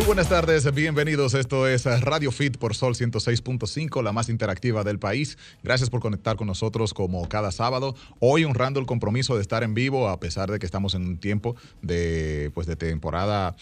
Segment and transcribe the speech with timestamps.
[0.00, 1.34] Muy buenas tardes, bienvenidos.
[1.34, 5.36] Esto es Radio Fit por Sol 106.5, la más interactiva del país.
[5.62, 7.94] Gracias por conectar con nosotros como cada sábado.
[8.18, 11.18] Hoy honrando el compromiso de estar en vivo, a pesar de que estamos en un
[11.18, 13.54] tiempo de, pues, de temporada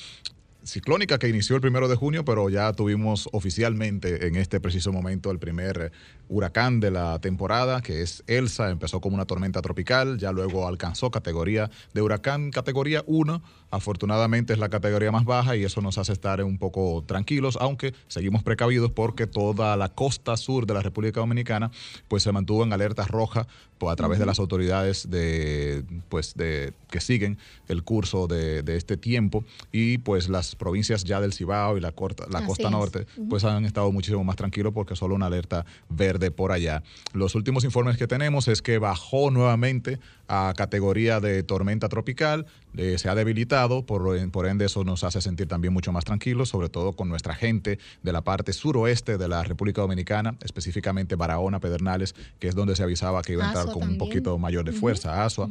[0.68, 5.30] ciclónica que inició el primero de junio, pero ya tuvimos oficialmente en este preciso momento
[5.30, 5.92] el primer
[6.28, 8.70] huracán de la temporada, que es Elsa.
[8.70, 13.42] Empezó como una tormenta tropical, ya luego alcanzó categoría de huracán, categoría 1.
[13.70, 17.94] Afortunadamente es la categoría más baja y eso nos hace estar un poco tranquilos, aunque
[18.08, 21.70] seguimos precavidos porque toda la costa sur de la República Dominicana
[22.08, 23.46] pues se mantuvo en alerta roja
[23.78, 28.76] pues, a través de las autoridades de, pues, de, que siguen el curso de, de
[28.76, 29.44] este tiempo.
[29.72, 33.64] Y pues las provincias ya del Cibao y la, corta, la costa norte pues han
[33.64, 36.82] estado muchísimo más tranquilos porque solo una alerta verde de por allá.
[37.12, 42.46] Los últimos informes que tenemos es que bajó nuevamente a categoría de tormenta tropical,
[42.76, 46.50] eh, se ha debilitado, por, por ende eso nos hace sentir también mucho más tranquilos,
[46.50, 51.60] sobre todo con nuestra gente de la parte suroeste de la República Dominicana, específicamente Barahona,
[51.60, 54.72] Pedernales, que es donde se avisaba que iba a entrar con un poquito mayor de
[54.72, 55.48] fuerza, Asua,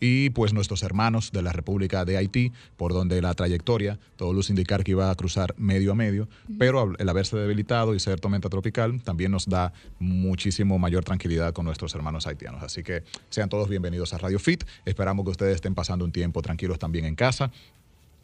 [0.00, 4.50] y pues nuestros hermanos de la República de Haití, por donde la trayectoria, todo luz
[4.50, 8.48] indicar que iba a cruzar medio a medio, pero el haberse debilitado y ser tormenta
[8.48, 12.62] tropical también nos da muchísimo mayor tranquilidad con nuestros hermanos haitianos.
[12.62, 14.64] Así que sean todos bienvenidos a Radio Fit.
[14.84, 17.50] Esperamos que ustedes estén pasando un tiempo tranquilos también en casa.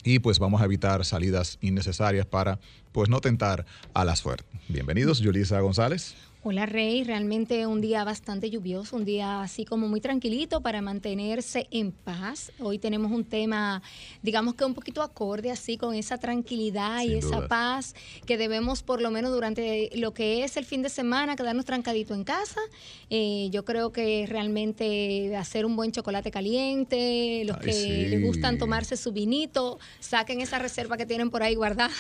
[0.03, 2.61] Y pues vamos a evitar salidas innecesarias para
[2.93, 3.65] pues no tentar
[3.95, 4.45] a la suerte.
[4.69, 6.15] Bienvenidos, Yulisa González.
[6.47, 11.67] Hola Rey, realmente un día bastante lluvioso, un día así como muy tranquilito para mantenerse
[11.71, 12.53] en paz.
[12.59, 13.81] Hoy tenemos un tema,
[14.21, 17.95] digamos que un poquito acorde así con esa tranquilidad y esa paz
[18.27, 22.13] que debemos por lo menos durante lo que es el fin de semana quedarnos trancadito
[22.13, 22.61] en casa.
[23.09, 27.73] Eh, yo creo que realmente hacer un buen chocolate caliente, los que
[28.11, 31.95] les gustan tomarse su vinito, saquen esa reserva que tienen por ahí guardada.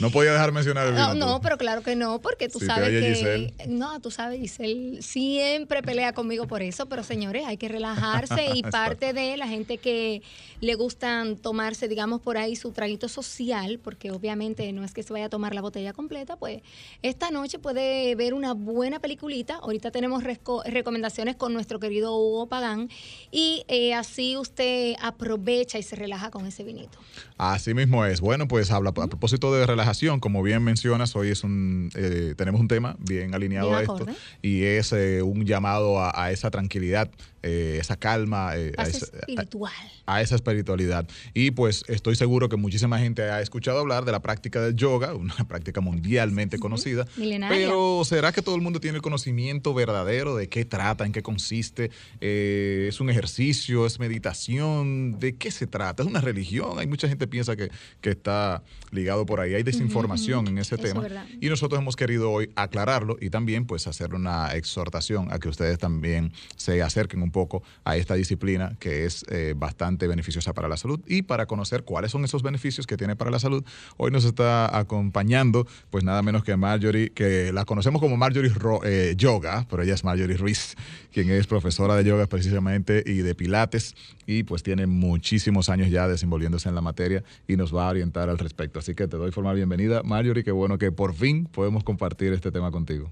[0.00, 1.14] No podía dejar mencionar el vino.
[1.14, 5.82] No, no, pero claro que no, porque tú sabes que no, tú sabes, Giselle siempre
[5.82, 10.22] pelea conmigo por eso, pero señores, hay que relajarse y parte de la gente que
[10.60, 15.12] le gustan tomarse, digamos, por ahí su traguito social, porque obviamente no es que se
[15.12, 16.62] vaya a tomar la botella completa, pues
[17.02, 19.56] esta noche puede ver una buena peliculita.
[19.56, 20.22] Ahorita tenemos
[20.64, 22.88] recomendaciones con nuestro querido Hugo Pagán
[23.30, 26.98] y eh, así usted aprovecha y se relaja con ese vinito.
[27.40, 28.20] Así mismo es.
[28.20, 32.60] Bueno, pues habla a propósito de relajación, como bien mencionas, hoy es un eh, tenemos
[32.60, 34.04] un tema bien alineado a esto
[34.42, 37.10] y es eh, un llamado a, esa tranquilidad,
[37.42, 39.72] eh, esa calma, a, esa, espiritual.
[40.04, 41.08] a, esa espiritualidad.
[41.32, 45.14] Y pues estoy seguro que muchísima gente ha escuchado hablar de la práctica del yoga,
[45.14, 47.06] una práctica mundialmente conocida.
[47.48, 51.22] Pero ¿será que todo el mundo tiene el conocimiento verdadero de qué trata, en qué
[51.22, 51.90] consiste?
[52.20, 53.86] ¿Es un ejercicio?
[53.86, 55.18] ¿Es meditación?
[55.18, 56.02] ¿De qué se trata?
[56.02, 56.78] ¿Es una religión?
[56.78, 57.70] Hay mucha gente piensa que,
[58.00, 59.54] que está ligado por ahí.
[59.54, 61.02] Hay desinformación en ese tema.
[61.40, 65.78] Y nosotros hemos querido hoy aclararlo y también pues hacer una exhortación a que ustedes
[65.78, 70.76] también se acerquen un poco a esta disciplina que es eh, bastante beneficiosa para la
[70.76, 73.64] salud y para conocer cuáles son esos beneficios que tiene para la salud.
[73.96, 78.52] Hoy nos está acompañando pues nada menos que Marjorie, que la conocemos como Marjorie
[78.84, 80.74] eh, Yoga, pero ella es Marjorie Ruiz,
[81.12, 83.94] quien es profesora de yoga precisamente y de pilates
[84.26, 88.28] y pues tiene muchísimos años ya desenvolviéndose en la materia y nos va a orientar
[88.28, 88.78] al respecto.
[88.78, 92.50] Así que te doy formal bienvenida, Marjorie, qué bueno que por fin podemos compartir este
[92.50, 93.10] tema contigo.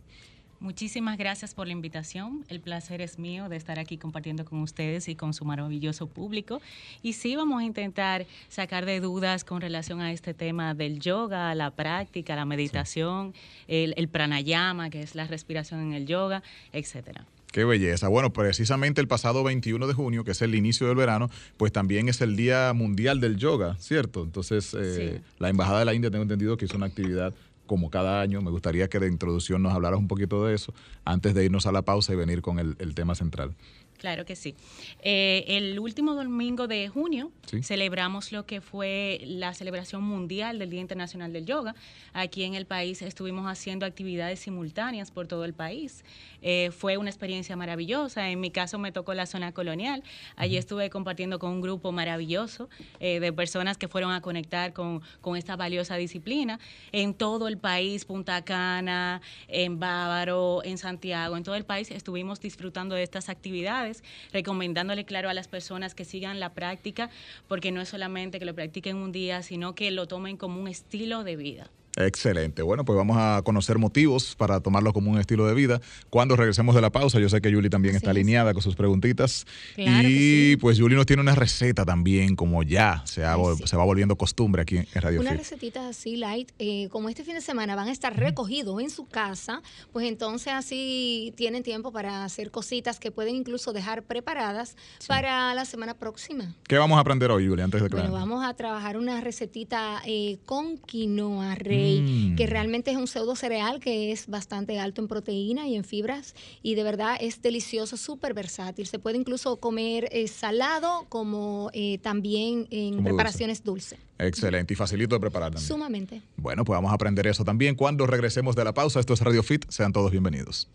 [0.61, 2.45] Muchísimas gracias por la invitación.
[2.49, 6.61] El placer es mío de estar aquí compartiendo con ustedes y con su maravilloso público.
[7.01, 11.55] Y sí, vamos a intentar sacar de dudas con relación a este tema del yoga,
[11.55, 13.35] la práctica, la meditación,
[13.69, 16.43] el, el, pranayama, que es la respiración en el yoga,
[16.73, 17.25] etcétera.
[17.53, 18.09] Qué belleza.
[18.09, 22.09] Bueno, precisamente el pasado 21 de junio, que es el inicio del verano, pues también
[22.09, 24.23] es el Día Mundial del Yoga, ¿cierto?
[24.23, 27.35] Entonces, eh, la Embajada de la India, tengo entendido que hizo una actividad
[27.67, 28.43] como cada año.
[28.43, 31.73] Me gustaría que de introducción nos hablaras un poquito de eso antes de irnos a
[31.73, 33.55] la pausa y venir con el tema central.
[33.99, 34.55] Claro que sí.
[35.03, 40.81] Eh, el último domingo de junio celebramos lo que fue la celebración mundial del Día
[40.81, 41.75] Internacional del Yoga.
[42.13, 46.05] Aquí en el país estuvimos haciendo actividades simultáneas por todo el país.
[46.43, 48.31] Eh, fue una experiencia maravillosa.
[48.31, 50.05] En mi caso me tocó la zona colonial.
[50.37, 52.69] Allí estuve compartiendo con un grupo maravilloso
[53.01, 56.61] eh, de personas que fueron a conectar con, con, esta valiosa disciplina.
[56.93, 62.39] En todo el país, Punta Cana, en Bávaro, en Santiago, en todo el país estuvimos
[62.41, 63.88] disfrutando de estas actividades
[64.33, 67.11] recomendándole, claro, a las personas que sigan la práctica,
[67.49, 70.69] porque no es solamente que lo practiquen un día, sino que lo tomen como un
[70.69, 71.71] estilo de vida.
[71.99, 72.63] Excelente.
[72.63, 75.81] Bueno, pues vamos a conocer motivos para tomarlo como un estilo de vida.
[76.11, 79.47] Cuando regresemos de la pausa, yo sé que Julie también está alineada con sus preguntitas.
[79.77, 83.23] y pues Julie nos tiene una receta también, como ya se,
[83.65, 87.35] se va volviendo costumbre aquí en Radio Una recetita así light, eh, como este fin
[87.35, 89.63] de semana van a estar recogidos en su casa,
[89.93, 94.77] pues entonces así tienen tiempo para hacer cositas que pueden incluso dejar preparadas
[95.09, 96.55] para la semana próxima.
[96.69, 100.39] ¿Qué vamos a aprender hoy, Julie, antes de Bueno, vamos a trabajar una recetita eh,
[100.47, 102.37] con quinoa rey, mm.
[102.37, 106.35] que realmente es un pseudo cereal que es bastante alto en proteína y en fibras
[106.63, 108.87] y de verdad es delicioso, súper versátil.
[108.87, 111.71] Se puede incluso comer eh, salado como
[112.03, 113.99] también en preparaciones dulces.
[114.19, 115.69] Excelente y facilito de preparar también.
[115.69, 116.23] Sumamente.
[116.37, 119.01] Bueno, pues vamos a aprender eso también cuando regresemos de la pausa.
[119.01, 119.65] Esto es Radio Fit.
[119.69, 120.69] Sean todos bienvenidos.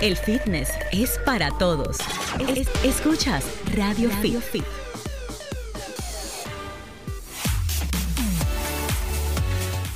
[0.00, 1.98] El fitness es para todos.
[2.82, 3.44] escuchas
[3.74, 4.85] Radio, Fit.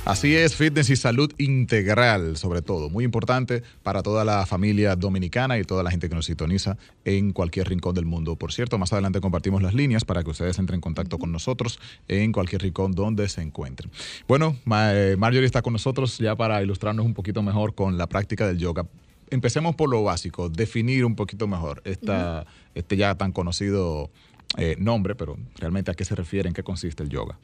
[0.03, 5.59] Así es, fitness y salud integral, sobre todo, muy importante para toda la familia dominicana
[5.59, 6.75] y toda la gente que nos sintoniza
[7.05, 8.35] en cualquier rincón del mundo.
[8.35, 11.79] Por cierto, más adelante compartimos las líneas para que ustedes entren en contacto con nosotros
[12.07, 13.91] en cualquier rincón donde se encuentren.
[14.27, 18.47] Bueno, eh, Marjorie está con nosotros ya para ilustrarnos un poquito mejor con la práctica
[18.47, 18.87] del yoga.
[19.29, 24.09] Empecemos por lo básico, definir un poquito mejor esta, este ya tan conocido
[24.57, 27.37] eh, nombre, pero realmente a qué se refiere, en qué consiste el yoga.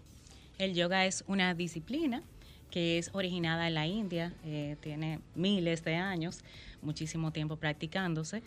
[0.58, 2.24] El yoga es una disciplina
[2.72, 6.42] que es originada en la India, eh, tiene miles de años,
[6.82, 8.42] muchísimo tiempo practicándose.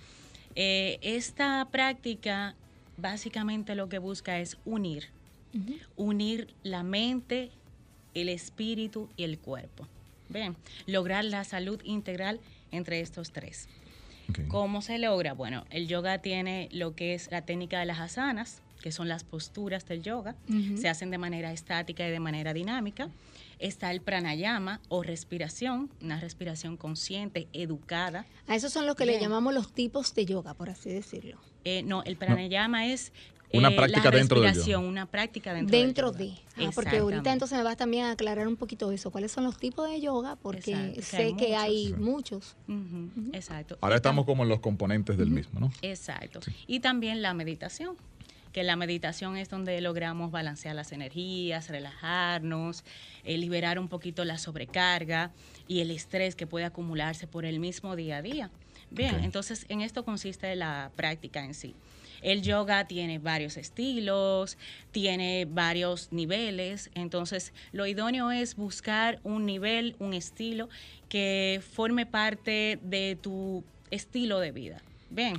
[0.55, 2.55] Eh, esta práctica
[2.96, 5.08] básicamente lo que busca es unir,
[5.96, 7.50] unir la mente,
[8.14, 9.87] el espíritu y el cuerpo.
[10.28, 10.56] Bien,
[10.87, 12.40] lograr la salud integral
[12.70, 13.69] entre estos tres.
[14.49, 15.32] ¿Cómo se logra?
[15.32, 19.25] Bueno, el yoga tiene lo que es la técnica de las asanas, que son las
[19.25, 20.35] posturas del yoga.
[20.77, 23.09] Se hacen de manera estática y de manera dinámica.
[23.59, 28.25] Está el pranayama o respiración, una respiración consciente, educada.
[28.47, 31.38] A esos son los que le llamamos los tipos de yoga, por así decirlo.
[31.65, 33.12] Eh, no, el pranayama es
[33.53, 36.32] una eh, práctica dentro de una práctica dentro, dentro de.
[36.56, 39.11] Ah, porque ahorita entonces me vas también a aclarar un poquito eso.
[39.11, 40.37] ¿Cuáles son los tipos de yoga?
[40.37, 42.56] Porque sé que hay, muchos.
[43.32, 43.77] Exacto.
[43.81, 45.73] Ahora estamos como en los componentes del mismo, ¿no?
[45.82, 46.41] Exacto.
[46.67, 47.97] Y también la meditación
[48.52, 52.85] que la meditación es donde logramos balancear las energías, relajarnos,
[53.25, 55.32] eh, liberar un poquito la sobrecarga
[55.69, 58.50] y el estrés que puede acumularse por el mismo día a día.
[58.91, 61.76] Bien, entonces en esto consiste la práctica en sí.
[62.23, 64.58] El yoga tiene varios estilos,
[64.91, 70.69] tiene varios niveles, entonces lo idóneo es buscar un nivel, un estilo
[71.08, 74.82] que forme parte de tu estilo de vida.
[75.10, 75.36] Bien,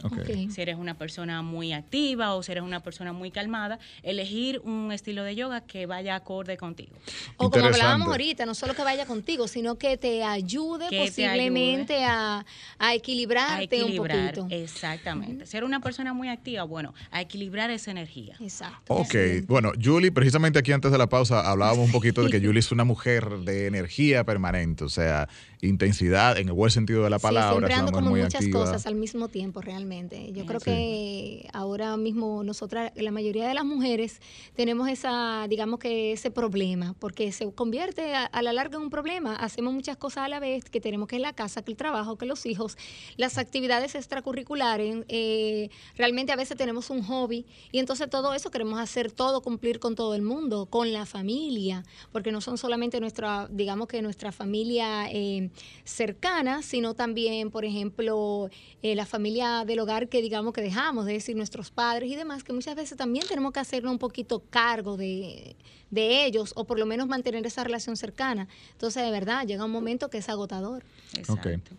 [0.51, 4.91] si eres una persona muy activa o si eres una persona muy calmada, elegir un
[4.91, 6.97] estilo de yoga que vaya acorde contigo.
[7.37, 12.45] O como hablábamos ahorita, no solo que vaya contigo, sino que te ayude posiblemente A,
[12.93, 14.47] equilibrarte un poquito.
[14.49, 15.45] Exactamente.
[15.45, 18.35] Si eres una persona muy activa, bueno, a equilibrar esa energía.
[18.41, 18.93] Exacto.
[18.93, 19.15] Ok,
[19.47, 22.71] bueno, Julie, precisamente aquí antes de la pausa hablábamos un poquito de que Julie es
[22.71, 25.29] una mujer de energía permanente, o sea,
[25.61, 27.67] intensidad en el buen sentido de la palabra.
[27.67, 30.31] Sí, siempre como muchas cosas al mismo tiempo realmente.
[30.33, 34.21] Yo creo que ahora mismo nosotras, la mayoría de las mujeres,
[34.55, 39.35] tenemos esa, digamos que ese problema, porque se convierte a, la larga en un problema.
[39.35, 42.25] Hacemos muchas cosas a la vez, que tenemos que la casa, que el trabajo, que
[42.25, 42.77] los hijos,
[43.17, 45.05] las actividades extracurriculares.
[45.07, 49.79] Eh, realmente a veces tenemos un hobby y entonces todo eso queremos hacer todo, cumplir
[49.79, 54.31] con todo el mundo, con la familia, porque no son solamente nuestra, digamos que nuestra
[54.31, 55.49] familia eh,
[55.83, 58.49] cercana, sino también, por ejemplo,
[58.81, 62.43] eh, la familia del hogar que digamos que dejamos, es decir, nuestros padres y demás,
[62.43, 65.55] que muchas veces también tenemos que hacernos un poquito cargo de,
[65.93, 68.47] ellos o por lo menos mantener esa relación cercana.
[68.71, 70.83] Entonces, de verdad, llega un momento que es agotador.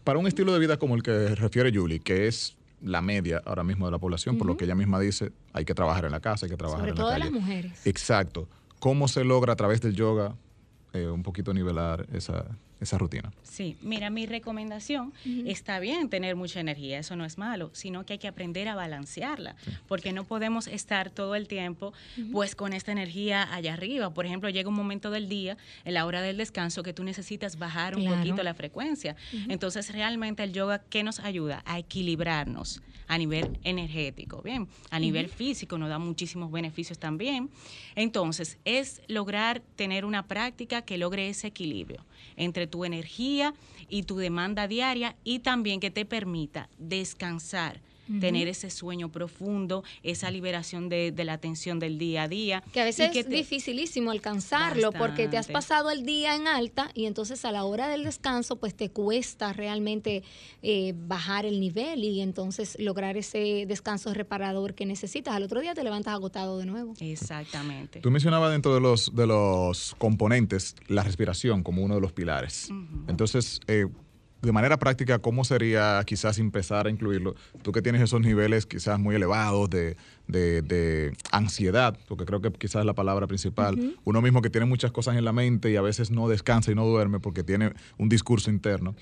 [0.05, 3.65] Para un estilo de vida como el que refiere Julie, que es la media ahora
[3.65, 6.21] mismo de la población, por lo que ella misma dice, hay que trabajar en la
[6.21, 7.09] casa, hay que trabajar en la calle.
[7.09, 7.87] Sobre todo las mujeres.
[7.87, 8.49] Exacto.
[8.79, 10.35] ¿Cómo se logra a través del yoga
[10.93, 12.45] eh, un poquito nivelar esa,
[12.83, 13.33] esa rutina.
[13.43, 15.13] Sí, mira, mi recomendación
[15.47, 18.75] está bien tener mucha energía, eso no es malo, sino que hay que aprender a
[18.75, 19.57] balancearla,
[19.89, 21.93] porque no podemos estar todo el tiempo
[22.33, 24.13] pues con esta energía allá arriba.
[24.13, 27.59] Por ejemplo, llega un momento del día, en la hora del descanso, que tú necesitas
[27.59, 29.17] bajar un poquito la frecuencia.
[29.49, 31.63] Entonces, realmente el yoga, ¿qué nos ayuda?
[31.67, 37.51] A equilibrarnos a nivel energético, bien, a nivel físico nos da muchísimos beneficios también.
[37.95, 43.55] Entonces, es lograr tener una práctica que logre ese equilibrio entre tu energía
[43.89, 47.81] y tu demanda diaria y también que te permita descansar
[48.21, 52.65] tener ese sueño profundo, esa liberación de, la tensión del día a día.
[52.73, 57.07] Que a veces es dificilísimo alcanzarlo porque te has pasado el día en alta y
[57.07, 60.25] entonces a la hora del descanso pues te cuesta realmente
[60.63, 65.35] eh, bajar el nivel y entonces lograr ese descanso reparador que necesitas.
[65.35, 66.95] Al otro día te levantas agotado de nuevo.
[67.01, 68.01] Exactamente.
[68.01, 72.69] Tú mencionabas dentro de los, de los componentes la respiración como uno de los pilares.
[73.09, 73.87] Entonces, eh,
[74.43, 77.37] de manera práctica, ¿cómo sería quizás empezar a incluirlo?
[77.63, 79.97] Tú que tienes esos niveles quizás muy elevados de,
[81.31, 83.97] ansiedad, porque creo que quizás es la palabra principal.
[84.05, 86.75] Uno mismo que tiene muchas cosas en la mente y a veces no descansa y
[86.75, 88.97] no duerme porque tiene un discurso interno.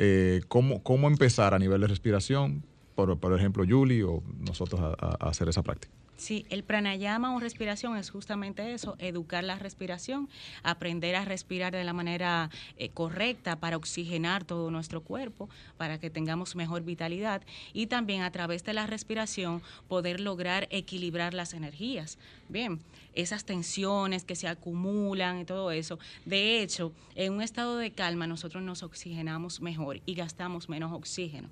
[0.00, 2.64] Eh, ¿cómo, ¿Cómo empezar a nivel de respiración?
[2.96, 5.99] Por, por ejemplo, Julie o nosotros a hacer esa práctica.
[6.20, 10.28] Sí, el pranayama o respiración es justamente eso, educar la respiración,
[10.62, 15.48] aprender a respirar de la manera eh, correcta para oxigenar todo nuestro cuerpo,
[15.78, 17.40] para que tengamos mejor vitalidad
[17.72, 22.18] y también a través de la respiración poder lograr equilibrar las energías.
[22.50, 22.80] Bien,
[23.14, 25.98] esas tensiones que se acumulan y todo eso.
[26.26, 31.48] De hecho, en un estado de calma nosotros nos oxigenamos mejor y gastamos menos oxígeno.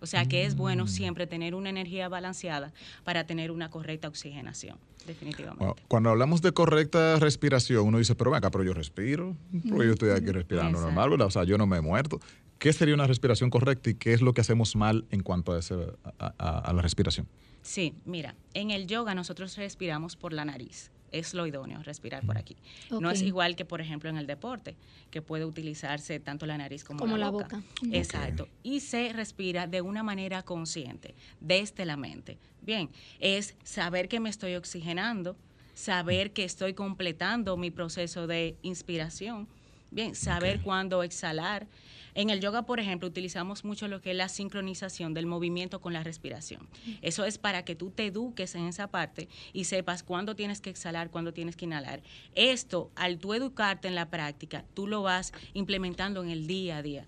[0.00, 2.72] O sea que es bueno siempre tener una energía balanceada
[3.04, 5.82] para tener una correcta oxigenación, definitivamente.
[5.88, 9.36] cuando hablamos de correcta respiración, uno dice, pero venga, pero yo respiro,
[9.68, 11.26] porque yo estoy aquí respirando normal, ¿verdad?
[11.26, 12.20] O sea, yo no me he muerto.
[12.58, 16.26] ¿Qué sería una respiración correcta y qué es lo que hacemos mal en cuanto a,
[16.26, 17.26] a la respiración?
[17.62, 22.38] Sí, mira, en el yoga nosotros respiramos por la nariz es lo idóneo, respirar por
[22.38, 22.56] aquí.
[22.90, 24.76] No es igual que, por ejemplo, en el deporte,
[25.10, 27.62] que puede utilizarse tanto la nariz como, la, boca.
[27.92, 28.48] Exacto.
[28.62, 32.38] Y se respira de una manera consciente, desde la mente.
[32.62, 35.36] Bien, es saber que me estoy oxigenando,
[35.74, 39.48] saber que estoy completando mi proceso de inspiración,
[39.90, 41.66] bien, saber cuándo exhalar
[42.14, 45.92] en el yoga, por ejemplo, utilizamos mucho lo que es la sincronización del movimiento con
[45.92, 46.68] la respiración.
[47.02, 50.70] Eso es para que tú te eduques en esa parte y sepas cuándo tienes que
[50.70, 52.02] exhalar, cuándo tienes que inhalar.
[52.34, 56.82] Esto, al tú educarte en la práctica, tú lo vas implementando en el día a
[56.82, 57.06] día.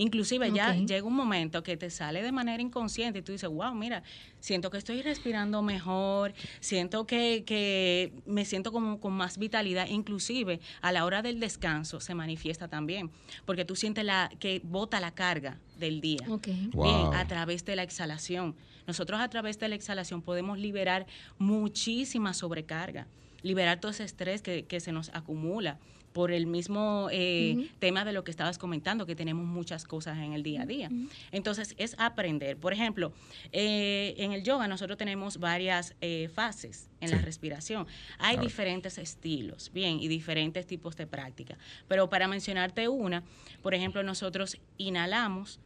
[0.00, 3.74] Inclusive ya llega un momento que te sale de manera inconsciente y tú dices, wow,
[3.74, 4.02] mira,
[4.38, 9.88] siento que estoy respirando mejor, siento que, me siento como con más vitalidad.
[9.88, 13.10] Inclusive a la hora del descanso se manifiesta también,
[13.44, 16.26] porque tú sientes la, que bota la carga del día.
[16.46, 18.56] Bien, a través de la exhalación.
[18.86, 23.06] Nosotros a través de la exhalación podemos liberar muchísima sobrecarga,
[23.42, 25.78] liberar todo ese estrés que, que se nos acumula
[26.12, 30.32] por el mismo eh, tema de lo que estabas comentando, que tenemos muchas cosas en
[30.32, 30.90] el día a día.
[31.30, 32.56] Entonces, es aprender.
[32.56, 33.12] Por ejemplo,
[33.52, 37.86] eh, en el yoga nosotros tenemos varias eh, fases en la respiración.
[38.18, 41.56] Hay diferentes estilos, bien, y diferentes tipos de práctica.
[41.86, 43.22] Pero para mencionarte una,
[43.62, 45.60] por ejemplo, nosotros inhalamos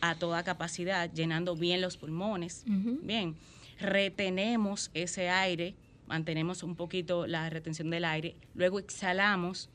[0.00, 3.36] a toda capacidad, llenando bien los pulmones, bien,
[3.78, 5.74] retenemos ese aire
[6.06, 9.70] mantenemos un poquito la retención del aire, luego exhalamos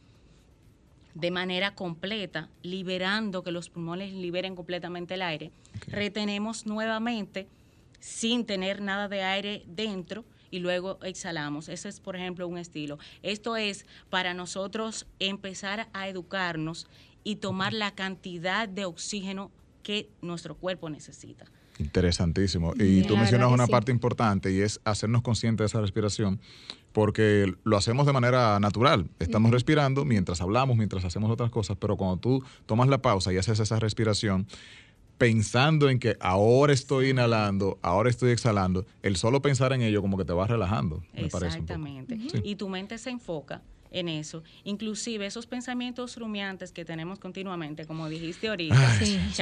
[1.19, 5.51] de manera completa, liberando que los pulmones liberen completamente el aire.
[5.87, 7.47] Retenemos nuevamente
[7.99, 11.69] sin tener nada de aire dentro y luego exhalamos.
[11.69, 12.97] Ese es, por ejemplo, un estilo.
[13.21, 16.87] Esto es para nosotros empezar a educarnos
[17.23, 19.51] y tomar la cantidad de oxígeno
[19.83, 21.45] que nuestro cuerpo necesita.
[21.79, 22.73] Interesantísimo.
[22.77, 26.39] Y tú mencionas una parte importante y es hacernos conscientes de esa respiración,
[26.91, 29.09] porque lo hacemos de manera natural.
[29.19, 33.37] Estamos respirando mientras hablamos, mientras hacemos otras cosas, pero cuando tú tomas la pausa y
[33.37, 34.47] haces esa respiración,
[35.17, 40.17] pensando en que ahora estoy inhalando, ahora estoy exhalando, el solo pensar en ello como
[40.17, 41.57] que te va relajando, me parece.
[41.57, 42.17] Exactamente.
[42.43, 44.43] Y tu mente se enfoca en eso.
[44.63, 48.99] Inclusive esos pensamientos rumiantes que tenemos continuamente, como dijiste ahorita,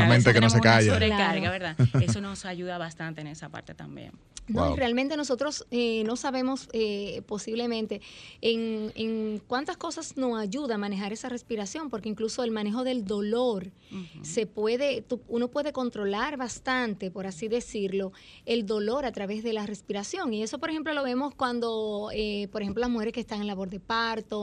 [0.08, 0.94] mente que no se calla.
[0.94, 1.76] Sobrecarga, ¿verdad?
[2.02, 4.12] Eso nos ayuda bastante en esa parte también.
[4.48, 8.02] No, realmente nosotros eh, no sabemos eh, posiblemente
[8.40, 13.72] en, cuántas cosas nos ayuda a manejar esa respiración, porque incluso el manejo del dolor
[14.22, 18.14] se puede, uno puede controlar bastante, por así decirlo,
[18.46, 20.34] el dolor a través de la respiración.
[20.34, 23.48] Y eso, por ejemplo, lo vemos cuando, eh, por ejemplo, las mujeres que están en
[23.48, 24.37] labor de parto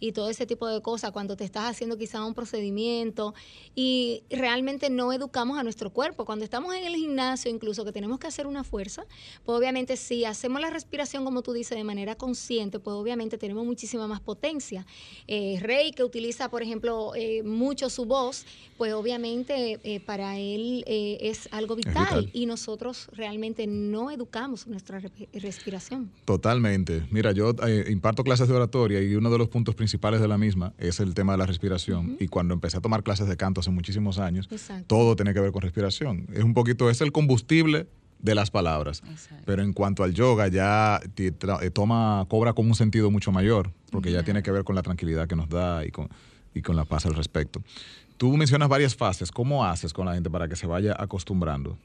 [0.00, 3.34] y todo ese tipo de cosas, cuando te estás haciendo quizá un procedimiento
[3.74, 6.24] y realmente no educamos a nuestro cuerpo.
[6.24, 9.06] Cuando estamos en el gimnasio, incluso que tenemos que hacer una fuerza,
[9.44, 13.64] pues obviamente si hacemos la respiración, como tú dices, de manera consciente, pues obviamente tenemos
[13.64, 14.86] muchísima más potencia.
[15.26, 18.44] Eh, Rey, que utiliza, por ejemplo, eh, mucho su voz,
[18.78, 25.00] pues obviamente eh, para él es algo vital, y nosotros realmente no educamos nuestra
[25.32, 26.10] respiración.
[26.24, 27.06] Totalmente.
[27.10, 27.54] Mira, yo
[27.88, 31.14] imparto clases de oratoria y uno de los puntos principales de la misma es el
[31.14, 32.16] tema de la respiración.
[32.20, 34.48] Y cuando empecé a tomar clases de canto hace muchísimos años,
[34.86, 36.26] todo tiene que ver con respiración.
[36.32, 37.86] Es un poquito, es el combustible
[38.18, 39.02] de las palabras.
[39.44, 44.10] Pero en cuanto al yoga, ya eh, toma, cobra como un sentido mucho mayor, porque
[44.10, 46.08] ya tiene que ver con la tranquilidad que nos da y con,
[46.54, 47.62] y con la paz al respecto.
[48.16, 49.30] Tú mencionas varias fases.
[49.30, 51.76] ¿Cómo haces con la gente para que se vaya acostumbrando?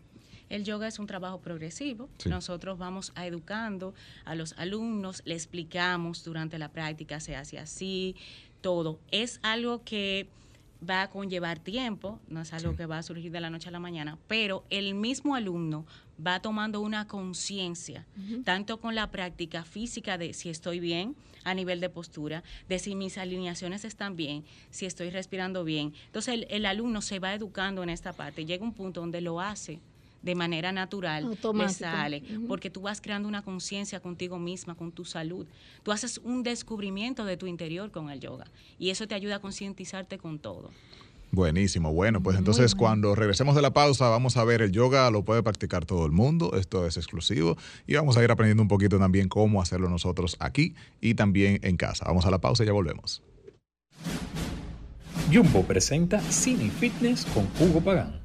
[0.49, 2.09] El yoga es un trabajo progresivo.
[2.25, 3.93] Nosotros vamos a educando
[4.25, 8.15] a los alumnos, le explicamos durante la práctica, se hace así,
[8.61, 8.99] todo.
[9.11, 10.27] Es algo que
[10.87, 13.71] va a conllevar tiempo, no es algo que va a surgir de la noche a
[13.71, 15.85] la mañana, pero el mismo alumno
[16.25, 18.05] va tomando una conciencia,
[18.43, 22.95] tanto con la práctica física de si estoy bien a nivel de postura, de si
[22.95, 25.93] mis alineaciones están bien, si estoy respirando bien.
[26.05, 29.79] Entonces el alumno se va educando en esta parte, llega un punto donde lo hace
[30.21, 35.05] de manera natural le sale, porque tú vas creando una conciencia contigo misma, con tu
[35.05, 35.47] salud.
[35.83, 38.45] Tú haces un descubrimiento de tu interior con el yoga
[38.77, 40.71] y eso te ayuda a concientizarte con todo.
[41.31, 45.23] Buenísimo, bueno, pues entonces cuando regresemos de la pausa vamos a ver el yoga, lo
[45.23, 48.97] puede practicar todo el mundo, esto es exclusivo y vamos a ir aprendiendo un poquito
[48.97, 52.05] también cómo hacerlo nosotros aquí y también en casa.
[52.07, 53.21] Vamos a la pausa y ya volvemos.
[55.31, 58.19] Jumbo presenta Cine y Fitness con Hugo Pagán.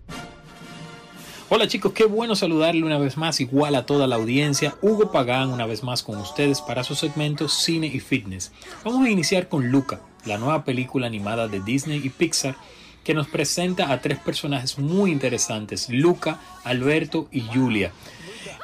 [1.50, 4.76] Hola chicos, qué bueno saludarle una vez más, igual a toda la audiencia.
[4.80, 8.50] Hugo Pagán una vez más con ustedes para su segmento Cine y Fitness.
[8.82, 12.56] Vamos a iniciar con Luca, la nueva película animada de Disney y Pixar
[13.04, 17.92] que nos presenta a tres personajes muy interesantes, Luca, Alberto y Julia.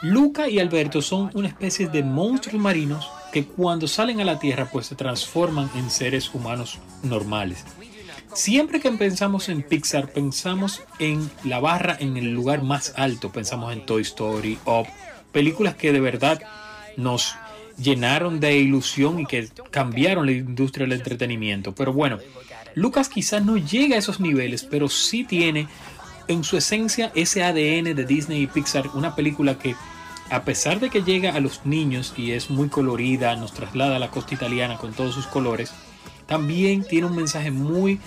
[0.00, 4.70] Luca y Alberto son una especie de monstruos marinos que cuando salen a la Tierra
[4.72, 7.66] pues se transforman en seres humanos normales.
[8.34, 13.30] Siempre que pensamos en Pixar, pensamos en la barra en el lugar más alto.
[13.30, 14.86] Pensamos en Toy Story, Up,
[15.32, 16.40] películas que de verdad
[16.96, 17.34] nos
[17.76, 21.74] llenaron de ilusión y que cambiaron la industria del entretenimiento.
[21.74, 22.18] Pero bueno,
[22.74, 25.66] Lucas quizás no llega a esos niveles, pero sí tiene
[26.28, 29.74] en su esencia ese ADN de Disney y Pixar, una película que
[30.30, 33.98] a pesar de que llega a los niños y es muy colorida, nos traslada a
[33.98, 35.72] la costa italiana con todos sus colores,
[36.30, 37.98] también tiene un mensaje muy,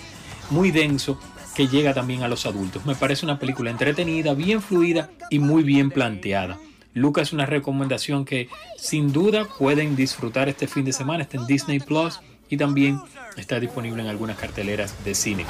[0.48, 1.20] muy denso
[1.54, 2.86] que llega también a los adultos.
[2.86, 6.58] Me parece una película entretenida, bien fluida y muy bien planteada.
[6.94, 11.24] Lucas es una recomendación que sin duda pueden disfrutar este fin de semana.
[11.24, 12.98] Está en Disney Plus y también
[13.36, 15.44] está disponible en algunas carteleras de cine.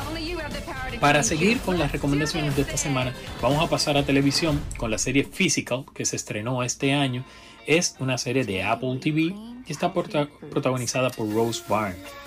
[1.01, 4.99] Para seguir con las recomendaciones de esta semana, vamos a pasar a televisión con la
[4.99, 7.25] serie Physical que se estrenó este año.
[7.69, 9.33] Es una serie de Apple TV
[9.65, 12.24] que está protagonizada por Rose Byrne.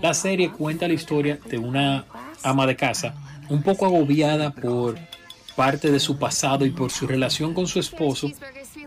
[0.00, 2.04] La serie cuenta la historia de una
[2.42, 3.14] ama de casa
[3.48, 4.96] un poco agobiada por
[5.56, 8.30] parte de su pasado y por su relación con su esposo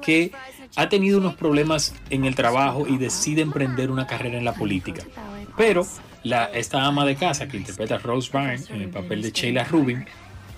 [0.01, 0.31] que
[0.75, 5.03] ha tenido unos problemas en el trabajo y decide emprender una carrera en la política.
[5.55, 5.85] Pero
[6.23, 10.05] la, esta ama de casa que interpreta Rose Byrne en el papel de Sheila Rubin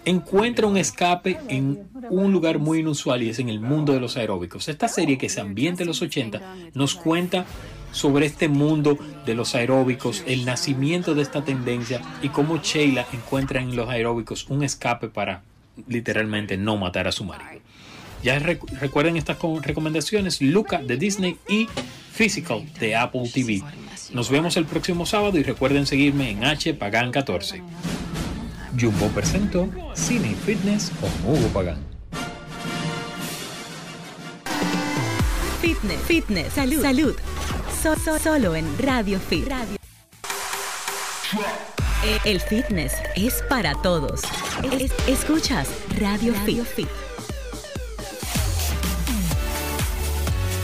[0.06, 4.16] encuentra un escape en un lugar muy inusual y es en el mundo de los
[4.18, 4.70] aeróbicos.
[4.70, 6.40] Esta serie que se ambienta en los 80
[6.76, 7.46] nos cuenta
[7.96, 13.62] sobre este mundo de los aeróbicos, el nacimiento de esta tendencia y cómo Sheila encuentra
[13.62, 15.44] en los aeróbicos un escape para
[15.88, 17.62] literalmente no matar a su marido.
[18.22, 21.68] Ya recuerden estas recomendaciones, Luca de Disney y
[22.12, 23.62] Physical de Apple TV.
[24.14, 27.62] Nos vemos el próximo sábado y recuerden seguirme en H Pagan 14.
[28.78, 31.78] Jumbo presentó Cine Fitness con Hugo Pagán.
[35.62, 37.16] Fitness, fitness, salud, salud.
[37.76, 39.48] Solo en Radio Fit.
[39.48, 39.78] Radio.
[42.24, 44.22] El fitness es para todos.
[45.08, 46.88] escuchas Radio, Radio Fit.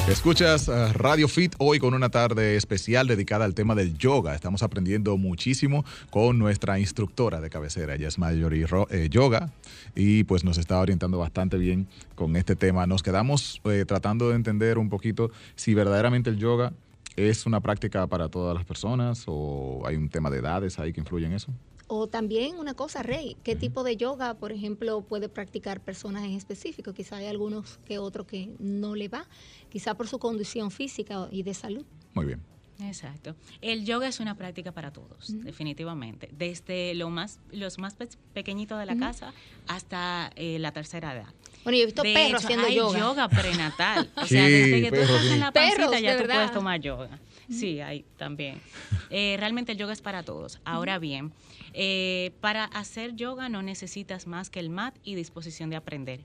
[0.07, 4.35] Escuchas uh, Radio Fit hoy con una tarde especial dedicada al tema del yoga.
[4.35, 9.51] Estamos aprendiendo muchísimo con nuestra instructora de cabecera, ella es Mayori eh, Yoga,
[9.95, 12.87] y pues nos está orientando bastante bien con este tema.
[12.87, 16.73] Nos quedamos eh, tratando de entender un poquito si verdaderamente el yoga
[17.15, 21.01] es una práctica para todas las personas o hay un tema de edades ahí que
[21.01, 21.51] influye en eso.
[21.87, 26.31] O también una cosa, Rey, ¿qué tipo de yoga, por ejemplo, puede practicar personas en
[26.31, 26.93] específico?
[26.93, 29.25] Quizá hay algunos que otros que no le va,
[29.69, 31.85] quizá por su condición física y de salud.
[32.13, 32.41] Muy bien.
[32.81, 33.35] Exacto.
[33.61, 36.29] El yoga es una práctica para todos, definitivamente.
[36.31, 37.95] Desde lo más, los más
[38.33, 39.33] pequeñitos de la casa
[39.67, 41.33] hasta eh, la tercera edad.
[41.63, 42.99] Bueno, yo he visto perros haciendo hay yoga.
[42.99, 44.09] yoga prenatal.
[44.15, 47.19] O sea, desde que tú estás en la pancita ya tú puedes tomar yoga.
[47.49, 48.61] Sí, hay también.
[49.09, 50.59] Eh, realmente el yoga es para todos.
[50.63, 51.33] Ahora bien,
[51.73, 56.21] eh, para hacer yoga no necesitas más que el mat y disposición de aprender.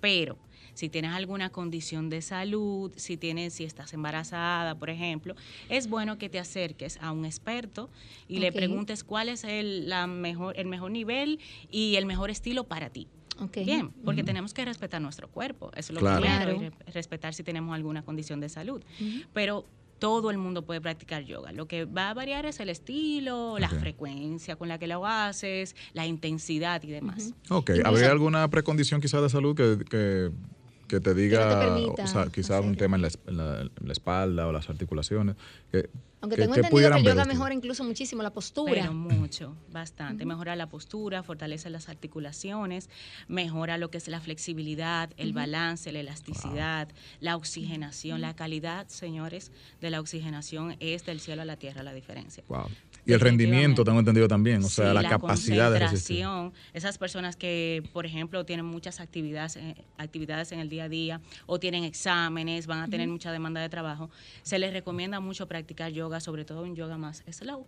[0.00, 0.38] Pero
[0.74, 5.34] si tienes alguna condición de salud, si tienes, si estás embarazada, por ejemplo,
[5.68, 7.90] es bueno que te acerques a un experto
[8.28, 12.64] y le preguntes cuál es el, la mejor, el mejor nivel y el mejor estilo
[12.64, 13.08] para ti.
[13.64, 15.70] Bien, porque tenemos que respetar nuestro cuerpo.
[15.74, 18.82] Eso es lo primero, y respetar si tenemos alguna condición de salud.
[19.32, 19.64] Pero
[20.02, 21.52] todo el mundo puede practicar yoga.
[21.52, 25.76] Lo que va a variar es el estilo, la frecuencia con la que lo haces,
[25.92, 27.34] la intensidad y demás.
[27.50, 30.32] Ok, ¿habría alguna precondición quizás de salud que, que,
[31.00, 35.36] te diga, o sea, quizás un tema en la, espalda o las articulaciones?
[35.70, 38.72] Que, aunque tengo entendido que el yoga mejora incluso muchísimo la postura.
[38.72, 40.24] Pero mucho, bastante.
[40.24, 42.88] Mejora la postura, fortalece las articulaciones,
[43.26, 48.20] mejora lo que es la flexibilidad, el balance, la elasticidad, la oxigenación.
[48.20, 49.50] La calidad, señores,
[49.80, 52.44] de la oxigenación es del cielo a la tierra la diferencia.
[52.48, 52.68] Wow.
[53.04, 56.24] Y el rendimiento, tengo entendido también, o sea, la, capacidad de resistir.
[56.72, 61.20] Esas personas que, por ejemplo, tienen muchas actividades, eh, actividades en el día a día
[61.46, 64.08] o tienen exámenes, van a tener mucha demanda de trabajo,
[64.42, 67.66] se les recomienda mucho practicar yoga, sobre todo un yoga más slow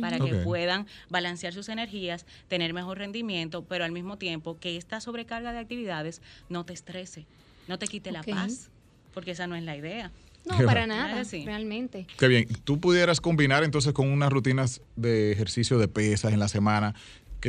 [0.00, 5.00] para que puedan balancear sus energías, tener mejor rendimiento, pero al mismo tiempo que esta
[5.00, 7.26] sobrecarga de actividades no te estrese,
[7.68, 8.70] no te quite la paz,
[9.12, 10.10] porque esa no es la idea.
[10.44, 12.06] No, para nada, realmente.
[12.18, 12.46] Qué bien.
[12.64, 16.94] ¿Tú pudieras combinar entonces con unas rutinas de ejercicio de pesas en la semana?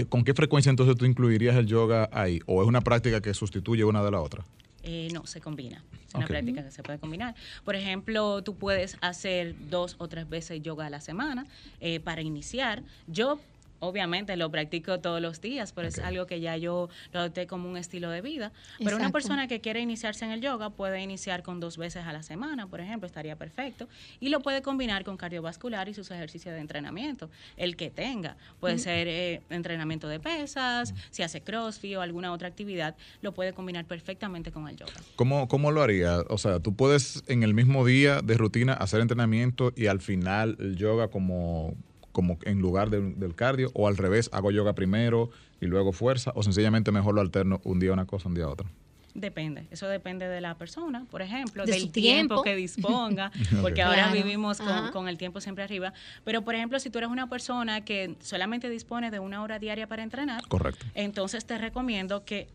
[0.10, 2.39] ¿Con qué frecuencia entonces tú incluirías el yoga ahí?
[2.45, 4.45] ¿O es una práctica que sustituye una de la otra?
[4.84, 5.84] Eh, no, se combina.
[6.08, 7.36] Es una práctica que se puede combinar.
[7.63, 11.45] Por ejemplo, tú puedes hacer dos o tres veces yoga a la semana
[11.79, 12.84] eh, para iniciar.
[13.08, 13.39] Yo
[13.79, 17.69] obviamente lo practico todos los días, pero es algo que ya yo lo adopté como
[17.69, 18.51] un estilo de vida.
[18.79, 22.13] Pero una persona que quiere iniciarse en el yoga puede iniciar con dos veces a
[22.13, 23.88] la semana, por ejemplo, estaría perfecto.
[24.19, 28.38] Y lo puede combinar con cardiovascular y sus ejercicios de entrenamiento, el que tenga.
[28.59, 33.53] Puede ser eh, entrenamiento de pesas, si hace crossfit o alguna otra actividad, lo puede
[33.53, 34.93] combinar perfectamente con el yoga.
[35.15, 36.21] ¿Cómo, cómo lo haría?
[36.29, 40.57] O sea, tú puedes en el mismo día de rutina hacer entrenamiento y al final
[40.59, 41.75] el yoga como
[42.15, 46.43] como en lugar del cardio, o al revés, hago yoga primero y luego fuerza, o
[46.43, 48.69] sencillamente mejor lo alterno un día una cosa, un día otra.
[49.13, 52.41] Depende, eso depende de la persona, por ejemplo, del tiempo.
[52.41, 54.62] que disponga, porque ahora vivimos
[54.93, 55.91] con, el tiempo siempre arriba.
[56.23, 59.86] Pero, por ejemplo, si tú eres una persona que solamente dispone de una hora diaria
[59.88, 60.86] para entrenar, Correcto.
[60.93, 62.47] entonces te recomiendo que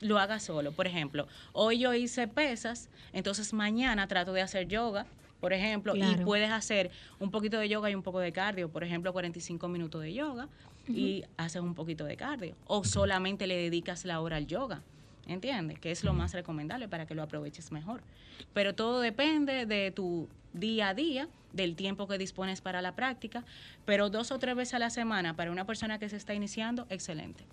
[0.00, 0.72] lo hagas solo.
[0.72, 5.04] Por ejemplo, hoy yo hice pesas, entonces mañana trato de hacer yoga
[5.46, 8.82] por ejemplo, y puedes hacer un poquito de yoga y un poco de cardio, por
[8.82, 10.48] ejemplo, 45 minutos de yoga
[10.88, 14.82] y haces un poquito de cardio, o solamente le dedicas la hora al yoga.
[15.28, 15.78] ¿Entiendes?
[15.78, 18.00] Que es lo más recomendable para que lo aproveches mejor.
[18.54, 23.44] Pero todo depende de tu día a día, del tiempo que dispones para la práctica,
[23.84, 26.86] pero dos o tres veces a la semana para una persona que se está iniciando,
[26.90, 27.44] excelente.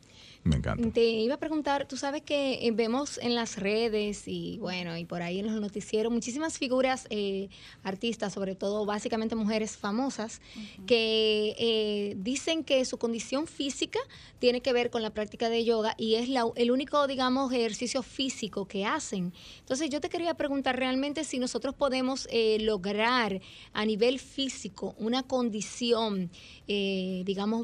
[0.44, 0.90] Me encanta.
[0.92, 5.06] Te iba a preguntar, tú sabes que eh, vemos en las redes y bueno, y
[5.06, 7.48] por ahí en los noticieros muchísimas figuras eh,
[7.82, 10.42] artistas, sobre todo básicamente mujeres famosas,
[10.86, 14.00] que eh, dicen que su condición física
[14.40, 18.04] tiene que ver con la práctica de yoga y es la, el único, digamos, ejercicio
[18.04, 19.34] físico que hacen.
[19.60, 22.28] Entonces yo te quería preguntar realmente si nosotros podemos
[22.60, 26.30] lograr a nivel físico una condición,
[26.68, 27.64] digamos,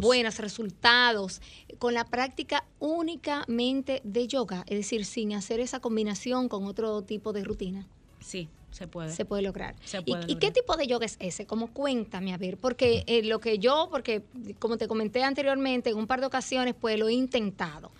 [0.00, 1.40] buenas, resultados,
[1.78, 7.32] con la práctica únicamente de yoga, es decir, sin hacer esa combinación con otro tipo
[7.32, 7.86] de rutina?
[8.20, 9.10] Sí, se puede.
[9.10, 9.74] Se puede lograr.
[10.04, 11.46] ¿Y, qué tipo de yoga es ese?
[11.46, 14.22] Como cuéntame, a ver, porque eh, lo que yo, porque
[14.58, 17.90] como te comenté anteriormente, en un par de ocasiones, pues lo he intentado.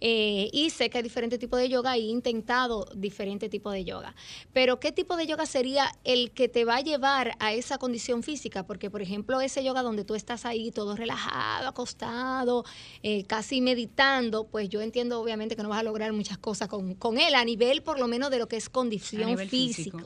[0.00, 3.84] Eh, y sé que hay diferentes tipos de yoga y he intentado diferentes tipos de
[3.84, 4.14] yoga.
[4.52, 8.22] Pero ¿qué tipo de yoga sería el que te va a llevar a esa condición
[8.22, 8.66] física?
[8.66, 12.64] Porque, por ejemplo, ese yoga donde tú estás ahí todo relajado, acostado,
[13.02, 16.94] eh, casi meditando, pues yo entiendo obviamente que no vas a lograr muchas cosas con,
[16.94, 19.98] con él, a nivel por lo menos de lo que es condición física.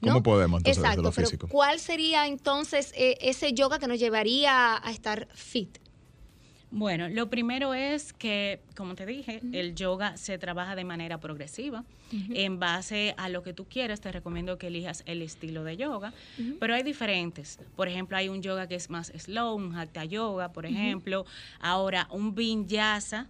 [0.00, 4.90] ¿Cómo podemos entonces Exacto, pero ¿cuál sería entonces eh, ese yoga que nos llevaría a
[4.90, 5.78] estar fit?
[6.70, 11.84] Bueno, lo primero es que, como te dije, el yoga se trabaja de manera progresiva.
[12.30, 16.12] En base a lo que tú quieres, te recomiendo que elijas el estilo de yoga,
[16.60, 17.58] pero hay diferentes.
[17.76, 21.24] Por ejemplo, hay un yoga que es más slow, un hatha yoga, por ejemplo.
[21.60, 23.28] Ahora, un vinyasa,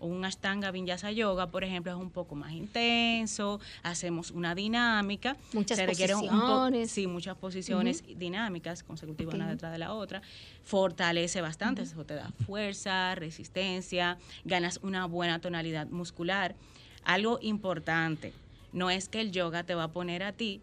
[0.00, 5.36] un Ashtanga Vinyasa Yoga, por ejemplo, es un poco más intenso, hacemos una dinámica.
[5.52, 6.90] Muchas posiciones.
[6.90, 10.22] sí, muchas posiciones dinámicas, consecutivas una detrás de la otra.
[10.64, 16.54] Fortalece bastante, eso te da fuerza, resistencia, ganas una buena tonalidad muscular.
[17.04, 18.32] Algo importante,
[18.72, 20.60] no es que el yoga te va a poner a ti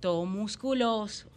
[0.00, 1.28] todo musculoso,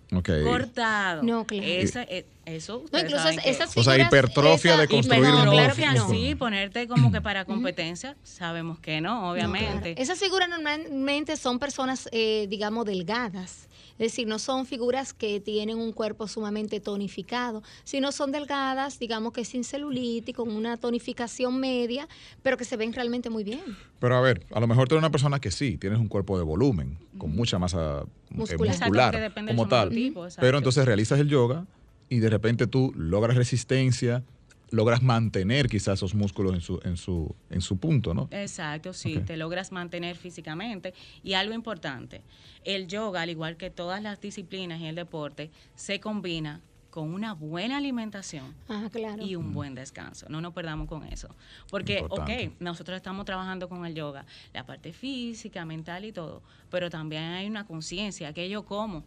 [0.44, 1.24] cortado.
[1.24, 1.65] No, claro.
[1.65, 2.84] Esa, eh, Eso.
[2.91, 7.12] No, incluso esas figuras, O sea, hipertrofia de construir un Claro que sí, ponerte como
[7.12, 10.00] que para competencia, sabemos que no, obviamente.
[10.02, 13.68] Esas figuras normalmente son personas, eh, digamos, delgadas.
[13.98, 19.32] Es decir, no son figuras que tienen un cuerpo sumamente tonificado, sino son delgadas, digamos
[19.32, 22.08] que sin celulitis, con una tonificación media,
[22.44, 23.62] pero que se ven realmente muy bien.
[24.00, 26.38] Pero a ver, a lo mejor tú eres una persona que sí, tienes un cuerpo
[26.38, 29.92] de volumen, con mucha masa eh, muscular, como tal.
[30.40, 31.66] pero entonces realizas el yoga
[32.10, 34.24] y de repente tú logras resistencia,
[34.71, 38.28] logras mantener quizás esos músculos en su, en su, en su punto, ¿no?
[38.32, 40.93] Exacto, sí, te logras mantener físicamente.
[41.23, 42.21] Y algo importante,
[42.63, 46.62] el yoga, al igual que todas las disciplinas y el deporte, se combina
[46.95, 50.28] con una buena alimentación ah, y un buen descanso.
[50.30, 51.28] No nos perdamos con eso.
[51.69, 56.89] Porque, ok, nosotros estamos trabajando con el yoga, la parte física, mental y todo, pero
[56.89, 59.04] también hay una conciencia, que yo como,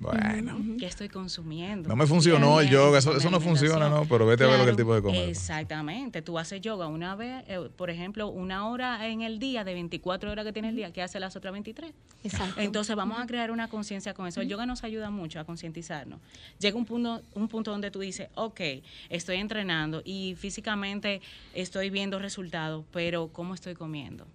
[0.00, 0.58] bueno.
[0.78, 1.88] ¿Qué estoy consumiendo?
[1.88, 4.04] No me funcionó el yoga, eso, no funciona, ¿no?
[4.06, 5.28] Pero vete a ver lo que el tipo de comer.
[5.28, 6.22] Exactamente.
[6.22, 10.30] Tú haces yoga una vez, eh, por ejemplo, una hora en el día, de 24
[10.30, 11.92] horas que tiene el día, ¿qué hace las otras 23?
[12.24, 12.60] Exacto.
[12.60, 14.40] Entonces vamos a crear una conciencia con eso.
[14.40, 16.20] El yoga nos ayuda mucho a concientizarnos.
[16.58, 18.60] Llega un punto, un punto donde tú dices, ok,
[19.08, 21.20] estoy entrenando y físicamente
[21.54, 24.26] estoy viendo resultados, pero ¿cómo estoy comiendo?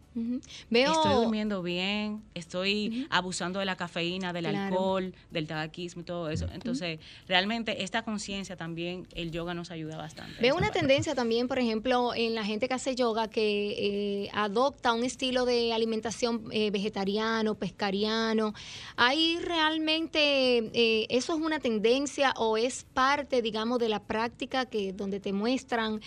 [0.69, 0.91] Veo...
[0.91, 6.47] Estoy durmiendo bien, estoy abusando de la cafeína, del alcohol, del tabaquismo y todo eso.
[6.53, 10.41] Entonces, realmente esta conciencia también, el yoga nos ayuda bastante.
[10.41, 14.93] Veo una tendencia también, por ejemplo, en la gente que hace yoga que eh, adopta
[14.93, 18.53] un estilo de alimentación eh, vegetariano, pescariano.
[18.95, 24.93] ¿Hay realmente, eh, eso es una tendencia o es parte, digamos, de la práctica que
[24.93, 26.01] donde te muestran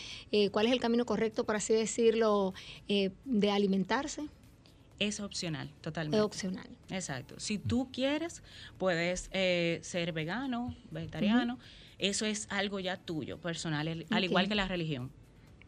[0.50, 2.54] cuál es el camino correcto, por así decirlo,
[2.88, 3.94] de alimentar?
[4.98, 6.18] Es opcional, totalmente.
[6.18, 6.68] Es opcional.
[6.90, 7.34] Exacto.
[7.38, 8.42] Si tú quieres,
[8.78, 11.58] puedes eh, ser vegano, vegetariano.
[11.98, 15.10] Eso es algo ya tuyo, personal, al igual que la religión.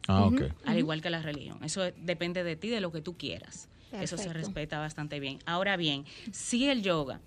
[0.09, 0.43] Ah, ok.
[0.65, 1.59] Al igual que la religión.
[1.65, 3.69] Eso depende de ti, de lo que tú quieras.
[3.93, 5.39] Eso se respeta bastante bien.
[5.47, 7.21] Ahora bien, si el yoga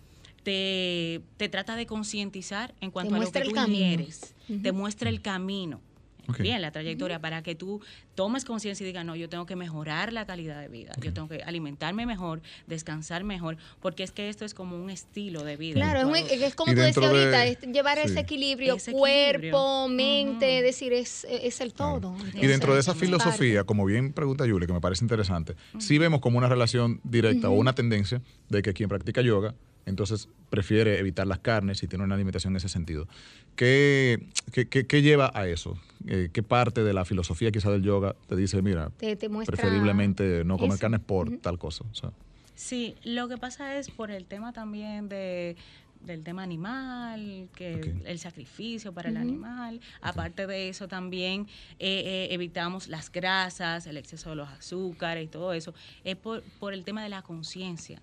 [0.44, 5.82] te, trata de concientizar en cuanto a lo que tú quieres, te muestra el camino
[6.38, 7.82] bien la trayectoria para que tú
[8.15, 11.28] tomes conciencia y digas, no, yo tengo que mejorar la calidad de vida, yo tengo
[11.28, 15.76] que alimentarme mejor, descansar mejor, porque es que esto es como un estilo de vida.
[15.76, 21.62] Claro, es, como tú decías ahorita, es llevar ese, equilibrio, cuerpo, mente, decir, es, es
[21.62, 22.15] el todo.
[22.34, 26.20] y dentro de esa filosofía, como bien pregunta Julia, que me parece interesante, sí vemos
[26.20, 29.54] como una relación directa o una tendencia de que quien practica yoga
[29.86, 33.08] entonces prefiere evitar las carnes y tiene una alimentación en ese sentido.
[33.56, 35.78] ¿Qué, qué, lleva a eso?
[36.08, 38.89] Eh, ¿Qué parte de la filosofía quizá del yoga te dice, mira,
[39.46, 41.84] preferiblemente no comer carnes por tal cosa?
[42.56, 45.56] Sí, lo que pasa es por el tema también de
[46.02, 49.82] del tema animal, que el sacrificio para el animal.
[50.02, 55.28] Aparte de eso, también eh, eh, evitamos las grasas, el exceso de los azúcares y
[55.28, 55.74] todo eso.
[56.04, 58.02] Es por, por el tema de la conciencia.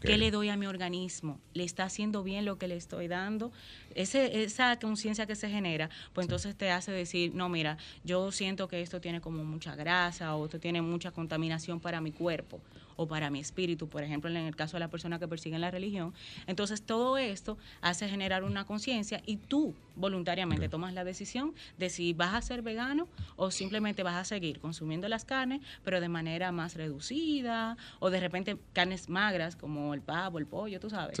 [0.00, 1.40] ¿Qué le doy a mi organismo?
[1.52, 3.52] ¿Le está haciendo bien lo que le estoy dando?
[3.94, 8.68] Ese, esa conciencia que se genera, pues entonces te hace decir, no, mira, yo siento
[8.68, 12.60] que esto tiene como mucha grasa o esto tiene mucha contaminación para mi cuerpo
[12.96, 15.70] o para mi espíritu, por ejemplo, en el caso de la persona que persigue la
[15.70, 16.14] religión.
[16.46, 22.12] Entonces, todo esto hace generar una conciencia y tú voluntariamente tomas la decisión de si
[22.12, 26.52] vas a ser vegano o simplemente vas a seguir consumiendo las carnes, pero de manera
[26.52, 31.20] más reducida o de repente carnes magras como el pavo, el pollo, tú sabes.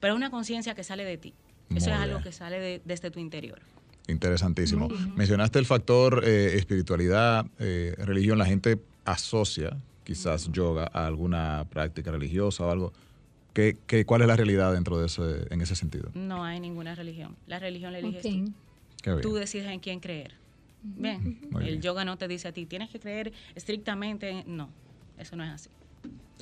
[0.00, 1.34] Pero una conciencia que sale de ti.
[1.74, 3.60] Eso es algo que sale desde tu interior.
[4.08, 4.88] Interesantísimo.
[5.14, 8.38] Mencionaste el factor eh, espiritualidad, eh, religión.
[8.38, 9.76] La gente asocia
[10.10, 12.92] quizás yoga a alguna práctica religiosa o algo.
[13.52, 16.10] ¿Qué, qué, cuál es la realidad dentro de ese, en ese sentido?
[16.14, 17.36] No hay ninguna religión.
[17.46, 19.20] La religión la eliges tú.
[19.22, 20.32] Tú decides en quién creer.
[20.82, 24.30] Bien, el yoga no te dice a ti, tienes que creer estrictamente.
[24.30, 24.56] En...
[24.56, 24.68] No,
[25.16, 25.70] eso no es así.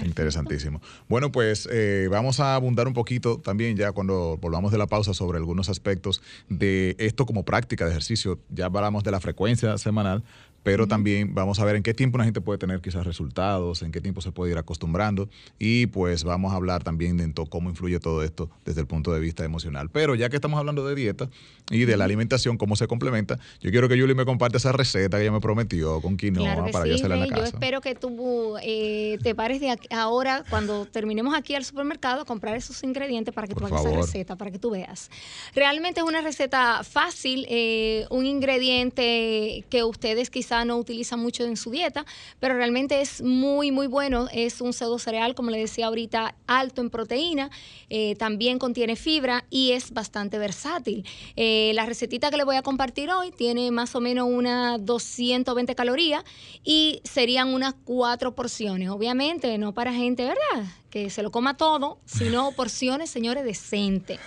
[0.02, 0.80] Interesantísimo.
[1.08, 5.12] Bueno, pues eh, vamos a abundar un poquito también ya cuando volvamos de la pausa
[5.12, 8.38] sobre algunos aspectos de esto como práctica de ejercicio.
[8.48, 10.22] Ya hablamos de la frecuencia semanal,
[10.62, 13.92] pero también vamos a ver en qué tiempo una gente puede tener quizás resultados, en
[13.92, 18.00] qué tiempo se puede ir acostumbrando y pues vamos a hablar también de cómo influye
[18.00, 19.90] todo esto desde el punto de vista emocional.
[19.90, 21.28] Pero ya que estamos hablando de dieta
[21.70, 25.18] y de la alimentación, cómo se complementa, yo quiero que Julie me comparte esa receta
[25.18, 27.40] que ella me prometió con quinoa para yo hacerla en la casa.
[27.40, 32.24] Yo espero que tú eh, te pares de ahora, cuando terminemos aquí al supermercado, a
[32.24, 35.10] comprar esos ingredientes para que tú hagas esa receta, para que tú veas.
[35.54, 40.30] Realmente es una receta fácil, eh, un ingrediente que ustedes
[40.64, 42.04] no utilizan mucho en su dieta,
[42.40, 44.28] pero realmente es muy, muy bueno.
[44.32, 47.50] Es un pseudo cereal, como le decía ahorita, alto en proteína,
[47.90, 51.04] eh, también contiene fibra y es bastante versátil.
[51.36, 55.74] Eh, la recetita que le voy a compartir hoy tiene más o menos unas 220
[55.74, 56.24] calorías
[56.64, 58.90] y serían unas cuatro porciones.
[58.90, 60.66] Obviamente, no para gente, ¿verdad?
[60.90, 64.18] Que se lo coma todo, sino porciones, señores, decentes.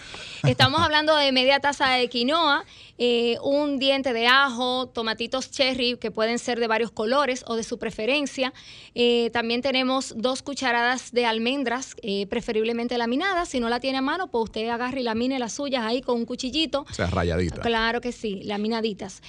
[0.43, 2.65] Estamos hablando de media taza de quinoa,
[2.97, 7.63] eh, un diente de ajo, tomatitos cherry que pueden ser de varios colores o de
[7.63, 8.54] su preferencia.
[8.93, 13.50] Eh, también tenemos dos cucharadas de almendras, eh, preferiblemente laminadas.
[13.50, 16.17] Si no la tiene a mano, pues usted agarre y lamine las suyas ahí con
[16.17, 16.86] un cuchillito.
[16.88, 17.60] O sea, rayaditas.
[17.60, 19.21] Claro que sí, laminaditas.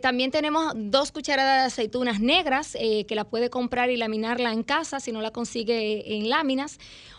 [0.00, 4.98] también tenemos dos cucharadas de aceitunas negras que la puede comprar y laminarla en casa
[4.98, 6.78] si no la consigue en láminas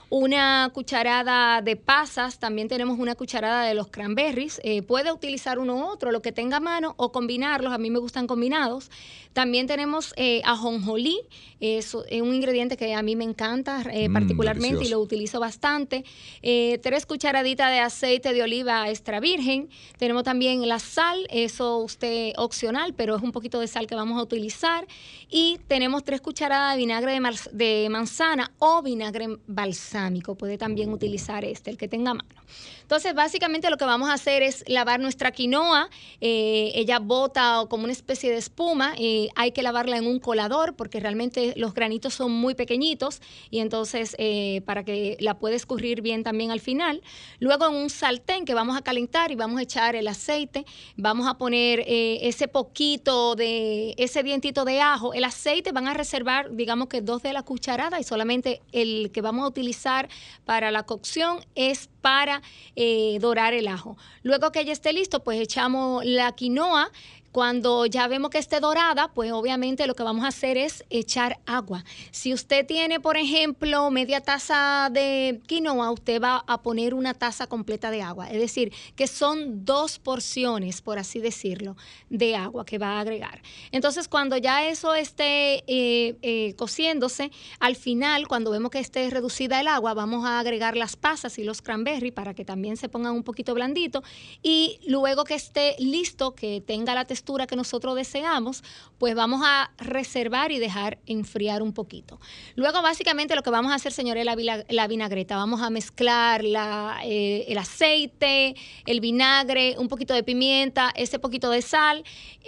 [0.10, 4.62] una cucharada de pasas, también tenemos una cucharada de los cranberries.
[4.64, 7.74] Eh, puede utilizar uno u otro, lo que tenga a mano, o combinarlos.
[7.74, 8.90] A mí me gustan combinados.
[9.36, 11.20] También tenemos eh, ajonjolí,
[11.60, 16.06] es, un ingrediente que a mí me encanta eh, mm, particularmente y lo utilizo bastante.
[16.42, 19.68] Eh, tres cucharaditas de aceite de oliva extra virgen.
[19.98, 24.18] Tenemos también la sal, eso usted opcional, pero es un poquito de sal que vamos
[24.18, 24.88] a utilizar.
[25.30, 27.20] Y tenemos tres cucharadas de vinagre
[27.52, 29.95] de manzana o vinagre balsámico.
[30.36, 32.42] Puede también utilizar este, el que tenga mano.
[32.86, 35.90] Entonces, básicamente lo que vamos a hacer es lavar nuestra quinoa.
[36.22, 38.94] Eh, ella bota como una especie de espuma.
[39.00, 43.58] Eh, hay que lavarla en un colador porque realmente los granitos son muy pequeñitos y
[43.58, 47.02] entonces eh, para que la pueda escurrir bien también al final.
[47.40, 50.64] Luego en un sartén que vamos a calentar y vamos a echar el aceite.
[50.96, 55.16] Vamos a poner ese poquito de ese dientito de ajo.
[55.16, 59.22] El aceite van a reservar, digamos que dos de la cucharada y solamente el que
[59.22, 60.08] vamos a utilizar
[60.46, 62.44] para la cocción es para
[62.76, 63.98] eh, dorar el ajo.
[64.24, 66.92] Luego que ya esté listo, pues echamos la quinoa
[67.36, 71.38] cuando ya vemos que esté dorada, pues obviamente lo que vamos a hacer es echar
[71.46, 71.84] agua.
[72.12, 77.48] Si usted tiene, por ejemplo, media taza de quinoa, usted va a poner una taza
[77.48, 78.30] completa de agua.
[78.30, 81.76] Es decir, que son dos porciones, por así decirlo,
[82.10, 83.42] de agua que va a agregar.
[83.74, 89.60] Entonces, cuando ya eso esté eh, eh, cociéndose, al final, cuando vemos que esté reducida
[89.60, 93.12] el agua, vamos a agregar las pasas y los cranberry para que también se pongan
[93.12, 94.04] un poquito blandito.
[94.42, 98.64] Y luego que esté listo, que tenga la textura que nosotros deseamos,
[98.98, 102.20] pues vamos a reservar y dejar enfriar un poquito.
[102.56, 104.36] Luego, básicamente, lo que vamos a hacer, señores, la,
[104.70, 105.36] la vinagreta.
[105.36, 111.50] Vamos a mezclar la, eh, el aceite, el vinagre, un poquito de pimienta, ese poquito
[111.50, 112.04] de sal.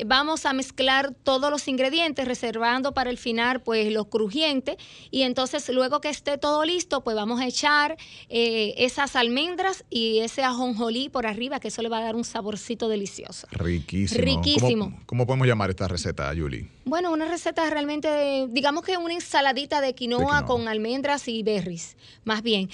[0.06, 4.78] Vamos a mezclar todos los ingredientes, reservando para el final, pues, los crujientes.
[5.12, 7.98] Y entonces, luego que esté todo listo, pues vamos a echar
[8.30, 12.24] eh, esas almendras y ese ajonjolí por arriba, que eso le va a dar un
[12.24, 13.48] saborcito delicioso.
[13.52, 14.24] Riquísimo.
[14.24, 14.67] Riquísimo.
[15.06, 16.68] ¿Cómo, podemos llamar esta receta, Julie?
[16.88, 22.42] Bueno, una receta realmente, digamos que una ensaladita de quinoa, con almendras y berries, más
[22.42, 22.70] bien.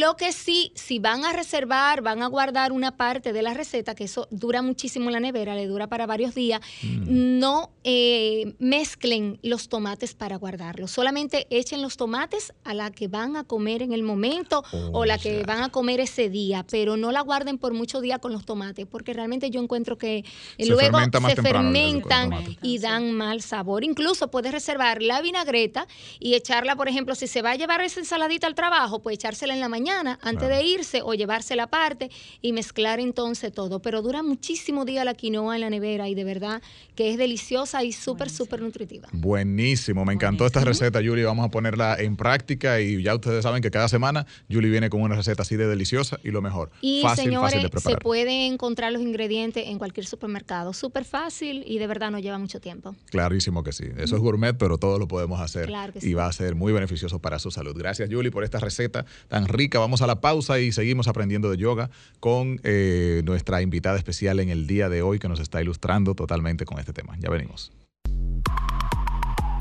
[0.00, 3.94] lo que sí, si van a reservar, van a guardar una parte de la receta,
[3.94, 7.38] que eso dura muchísimo en la nevera, le dura para varios días, mm.
[7.38, 10.90] no eh, mezclen los tomates para guardarlos.
[10.90, 15.18] Solamente echen los tomates a la que van a comer en el momento o la
[15.18, 18.46] que van a comer ese día, pero no la guarden por muchos días con los
[18.46, 20.24] tomates, porque realmente yo encuentro que
[20.58, 23.84] luego se fermentan y dan mal sabor.
[23.84, 25.86] Incluso puedes reservar la vinagreta
[26.18, 29.54] y echarla, por ejemplo, si se va a llevar esa ensaladita al trabajo, pues echársela
[29.54, 32.10] en la mañana antes de irse o llevársela aparte
[32.40, 33.82] y mezclar entonces todo.
[33.82, 36.62] Pero dura muchísimo día la quinoa en la nevera y de verdad
[36.94, 39.08] que es deliciosa y súper, súper nutritiva.
[39.12, 41.24] Buenísimo, me encantó esta receta, Julie.
[41.24, 45.02] Vamos a ponerla en práctica y ya ustedes saben que cada semana Julie viene con
[45.02, 46.70] una receta así de deliciosa y lo mejor.
[46.80, 47.98] Y fácil, fácil de preparar.
[47.98, 50.72] se pueden encontrar los ingredientes en cualquier supermercado.
[50.72, 52.94] Súper fácil y de verdad no lleva mucho tiempo.
[53.40, 53.84] Clarísimo que sí.
[53.96, 55.72] Eso es gourmet, pero todo lo podemos hacer
[56.02, 57.74] y va a ser muy beneficioso para su salud.
[57.74, 59.78] Gracias, Julie, por esta receta tan rica.
[59.78, 61.88] Vamos a la pausa y seguimos aprendiendo de yoga
[62.20, 66.66] con eh, nuestra invitada especial en el día de hoy que nos está ilustrando totalmente
[66.66, 67.16] con este tema.
[67.18, 67.72] Ya venimos.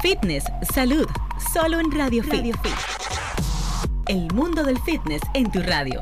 [0.01, 1.07] Fitness, salud,
[1.53, 2.73] solo en Radio, radio Fit.
[4.07, 6.01] El mundo del fitness en tu radio.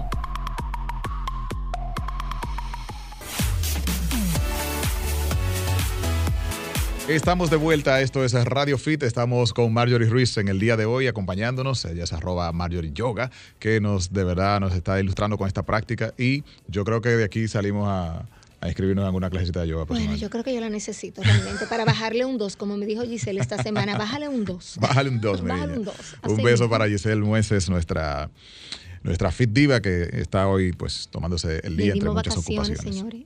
[7.08, 10.86] Estamos de vuelta, esto es Radio Fit, estamos con Marjorie Ruiz en el día de
[10.86, 15.48] hoy acompañándonos, ella es arroba Marjorie Yoga, que nos de verdad nos está ilustrando con
[15.48, 18.28] esta práctica y yo creo que de aquí salimos a,
[18.60, 19.86] a inscribirnos en alguna clasita de yoga.
[19.86, 23.04] Bueno, yo creo que yo la necesito realmente para bajarle un 2, como me dijo
[23.04, 23.98] Giselle esta semana.
[23.98, 24.78] Bájale un 2.
[24.82, 25.96] Bájale un 2, Bájale un 2.
[26.28, 28.30] Un beso para Giselle Mueces, nuestra
[29.04, 32.82] nuestra fit diva que está hoy pues tomándose el día entre muchas ocupaciones.
[32.82, 33.22] Señores.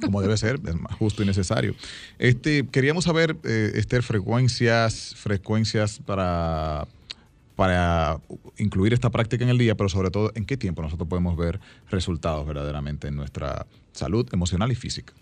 [0.00, 1.74] Como debe ser, es justo y necesario.
[2.18, 6.86] Este, queríamos saber, eh, Esther, frecuencias, frecuencias para,
[7.54, 8.20] para
[8.58, 11.60] incluir esta práctica en el día, pero sobre todo en qué tiempo nosotros podemos ver
[11.90, 15.14] resultados verdaderamente en nuestra salud emocional y física.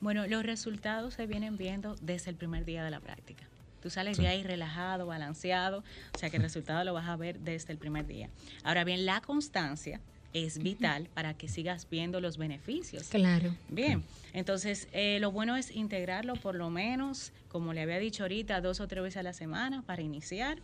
[0.00, 3.44] Bueno, los resultados se vienen viendo desde el primer día de la práctica.
[3.82, 7.38] Tú sales de ahí relajado, balanceado, o sea que el resultado lo vas a ver
[7.40, 8.28] desde el primer día.
[8.64, 10.00] Ahora bien, la constancia
[10.44, 13.08] es vital para que sigas viendo los beneficios.
[13.08, 13.54] Claro.
[13.68, 18.60] Bien, entonces eh, lo bueno es integrarlo por lo menos, como le había dicho ahorita,
[18.60, 20.58] dos o tres veces a la semana para iniciar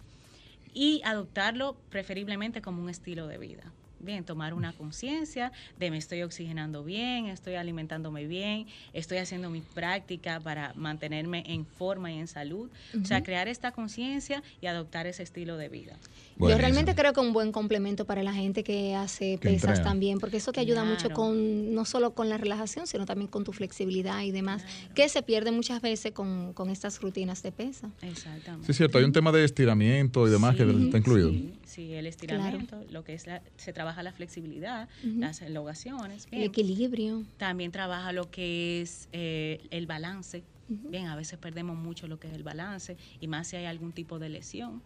[0.74, 3.72] y adoptarlo preferiblemente como un estilo de vida
[4.02, 9.62] bien, tomar una conciencia de me estoy oxigenando bien, estoy alimentándome bien, estoy haciendo mi
[9.62, 12.70] práctica para mantenerme en forma y en salud.
[13.00, 15.98] O sea, crear esta conciencia y adoptar ese estilo de vida.
[16.38, 20.38] Yo realmente creo que un buen complemento para la gente que hace pesas también, porque
[20.38, 24.22] eso te ayuda mucho con no solo con la relajación, sino también con tu flexibilidad
[24.22, 27.90] y demás, que se pierde muchas veces con, estas rutinas de pesa.
[28.00, 28.66] Exactamente.
[28.66, 31.30] Sí, es cierto, hay un tema de estiramiento y demás que está incluido.
[31.64, 33.26] Sí, el estiramiento, lo que es
[33.56, 37.24] se trabaja la flexibilidad, las elongaciones, el equilibrio.
[37.36, 40.44] También trabaja lo que es eh, el balance.
[40.68, 43.92] Bien, a veces perdemos mucho lo que es el balance y más si hay algún
[43.92, 44.82] tipo de lesión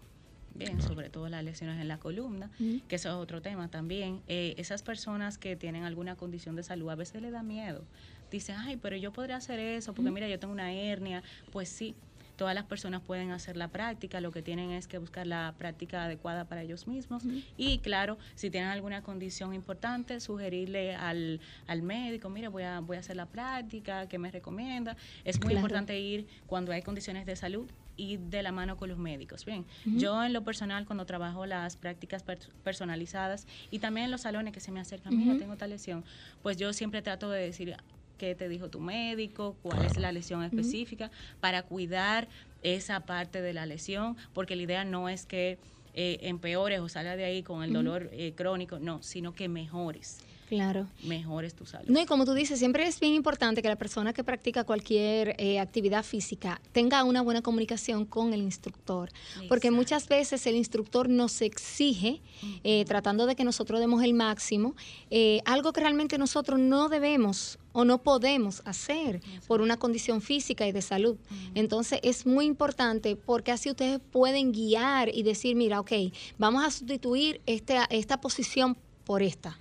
[0.55, 2.51] bien, sobre todo las lesiones en la columna,
[2.89, 4.23] que eso es otro tema también.
[4.27, 7.87] Eh, esas personas que tienen alguna condición de salud a veces les da miedo.
[8.31, 11.23] Dicen, ay, pero yo podría hacer eso, porque mira, yo tengo una hernia.
[11.51, 11.95] Pues sí,
[12.37, 16.05] todas las personas pueden hacer la práctica, lo que tienen es que buscar la práctica
[16.05, 17.24] adecuada para ellos mismos.
[17.57, 22.97] Y claro, si tienen alguna condición importante, sugerirle al, al médico, mira, voy a, voy
[22.99, 24.97] a hacer la práctica, ¿qué me recomienda?
[25.24, 28.99] Es muy importante ir cuando hay condiciones de salud y de la mano con los
[28.99, 29.47] médicos.
[29.47, 32.22] Bien, yo en lo personal cuando trabajo las prácticas
[32.62, 36.05] personalizadas y también en los salones que se me acercan, mira, tengo tal lesión,
[36.43, 37.74] pues yo siempre trato de decir
[38.17, 41.11] qué te dijo tu médico, cuál es la lesión específica,
[41.41, 42.29] para cuidar
[42.62, 45.59] esa parte de la lesión, porque la idea no es que
[45.95, 50.19] eh, empeores o salgas de ahí con el dolor eh, crónico, no, sino que mejores.
[50.49, 50.87] Claro.
[51.03, 51.89] Mejores tu salud.
[51.89, 55.35] No, y como tú dices, siempre es bien importante que la persona que practica cualquier
[55.39, 59.11] eh, actividad física tenga una buena comunicación con el instructor.
[59.49, 62.23] Porque muchas veces el instructor nos exige,
[62.62, 64.77] eh, tratando de que nosotros demos el máximo,
[65.11, 70.66] eh, algo que realmente nosotros no debemos o no podemos hacer por una condición física
[70.66, 71.18] y de salud.
[71.55, 75.93] Entonces es muy importante porque así ustedes pueden guiar y decir, mira, ok,
[76.39, 79.59] vamos a sustituir esta, esta posición por esta.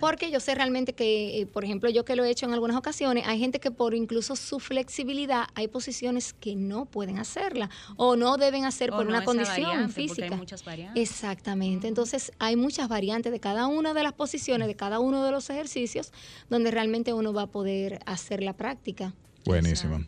[0.00, 2.76] Porque yo sé realmente que, eh, por ejemplo, yo que lo he hecho en algunas
[2.76, 8.16] ocasiones, hay gente que por incluso su flexibilidad hay posiciones que no pueden hacerla o
[8.16, 10.28] no deben hacer por una condición física.
[10.32, 11.10] Hay muchas variantes.
[11.10, 11.88] Exactamente.
[11.88, 15.48] Entonces hay muchas variantes de cada una de las posiciones, de cada uno de los
[15.50, 16.12] ejercicios,
[16.50, 19.14] donde realmente uno va a poder hacer la práctica.
[19.44, 20.04] Buenísimo.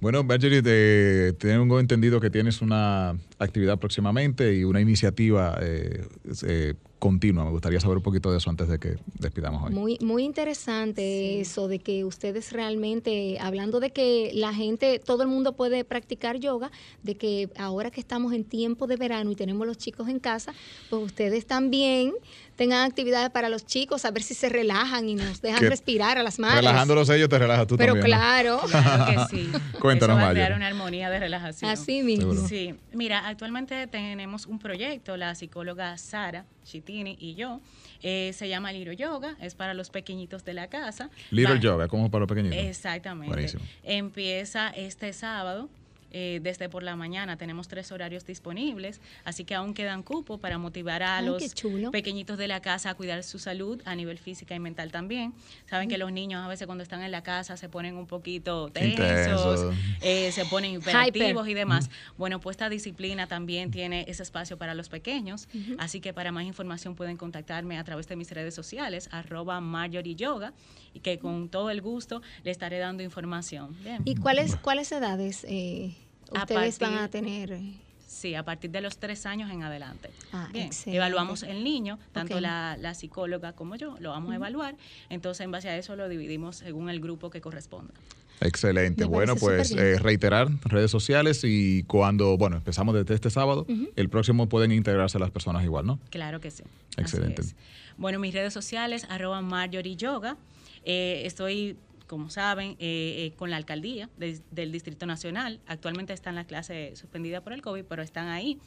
[0.00, 0.62] Bueno, Marjorie,
[1.34, 6.06] tengo entendido que tienes una actividad próximamente y una iniciativa eh,
[6.46, 7.44] eh, continua.
[7.44, 9.72] Me gustaría saber un poquito de eso antes de que despidamos hoy.
[9.72, 15.28] Muy, muy interesante eso de que ustedes realmente, hablando de que la gente, todo el
[15.28, 16.70] mundo puede practicar yoga,
[17.02, 20.52] de que ahora que estamos en tiempo de verano y tenemos los chicos en casa,
[20.90, 22.12] pues ustedes también
[22.58, 26.24] tengan actividades para los chicos, a ver si se relajan y nos dejan respirar a
[26.24, 26.58] las madres.
[26.58, 28.04] Relajándolos ellos te relajas tú Pero también.
[28.04, 28.60] Pero claro.
[28.68, 29.52] Claro que sí.
[29.80, 31.70] Cuéntanos, Eso va a crear una armonía de relajación.
[31.70, 32.34] Así mismo.
[32.34, 32.74] Sí.
[32.92, 37.60] Mira, actualmente tenemos un proyecto, la psicóloga Sara Chitini y yo.
[38.02, 41.10] Eh, se llama Little Yoga, es para los pequeñitos de la casa.
[41.30, 42.58] Little Yoga, como para los pequeñitos.
[42.58, 43.32] Exactamente.
[43.32, 43.62] Buenísimo.
[43.84, 45.68] Empieza este sábado
[46.10, 50.58] eh, desde por la mañana tenemos tres horarios disponibles, así que aún quedan cupos para
[50.58, 51.42] motivar a los
[51.92, 55.34] pequeñitos de la casa a cuidar su salud a nivel física y mental también.
[55.68, 58.70] Saben que los niños a veces cuando están en la casa se ponen un poquito
[58.70, 61.90] tensos, eh, se ponen hiperactivos y demás.
[62.16, 65.48] Bueno, pues esta disciplina también tiene ese espacio para los pequeños,
[65.78, 70.14] así que para más información pueden contactarme a través de mis redes sociales, arroba Marjorie
[70.14, 70.52] Yoga,
[70.94, 73.76] y que con todo el gusto le estaré dando información.
[74.04, 75.44] ¿Y cuáles, cuáles edades?
[75.48, 75.94] Eh,
[76.32, 77.58] ustedes van a tener?
[78.06, 80.10] Sí, a partir de los tres años en adelante.
[80.32, 84.76] Ah, Bien, evaluamos el niño, tanto la, psicóloga como yo, lo vamos a evaluar.
[85.10, 87.92] Entonces, en base a eso lo dividimos según el grupo que corresponda.
[88.40, 89.04] Excelente.
[89.04, 94.48] Bueno, pues eh, reiterar redes sociales y cuando, bueno, empezamos desde este sábado, el próximo
[94.48, 95.98] pueden integrarse las personas igual, ¿no?
[96.10, 96.62] Claro que sí.
[96.96, 97.42] Excelente.
[97.98, 100.36] Bueno, mis redes sociales, arroba Marjorie Yoga.
[100.84, 101.76] Eh, estoy
[102.08, 105.60] como saben, eh, con la alcaldía del Distrito Nacional.
[105.66, 108.58] Actualmente están las clases suspendidas por el COVID, pero están ahí.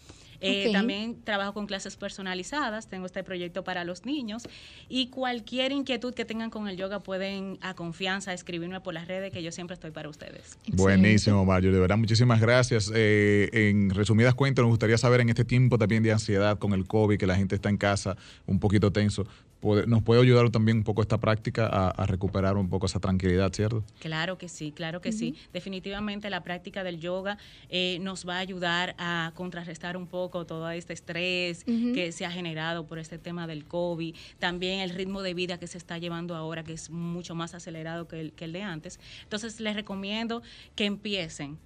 [0.43, 4.43] Eh, también trabajo con clases personalizadas, tengo este proyecto para los niños
[4.89, 9.31] y cualquier inquietud que tengan con el yoga pueden a confianza escribirme por las redes
[9.31, 10.57] que yo siempre estoy para ustedes.
[10.67, 12.91] Buenísimo, Mario, de verdad muchísimas gracias.
[12.93, 16.87] Eh, en resumidas cuentas, nos gustaría saber en este tiempo también de ansiedad con el
[16.87, 18.17] COVID, que la gente está en casa
[18.47, 19.27] un poquito tenso,
[19.61, 23.83] nos puede ayudar también un poco esta práctica a, recuperar un poco esa tranquilidad, ¿cierto?
[23.99, 25.35] Claro que sí, claro que sí.
[25.53, 27.37] Definitivamente la práctica del yoga
[27.69, 32.31] eh, nos va a ayudar a contrarrestar un poco todo este estrés que se ha
[32.31, 36.35] generado por este tema del COVID, también el ritmo de vida que se está llevando
[36.35, 38.99] ahora, que es mucho más acelerado que el, que el de antes.
[39.23, 40.41] Entonces les recomiendo
[40.75, 41.57] que empiecen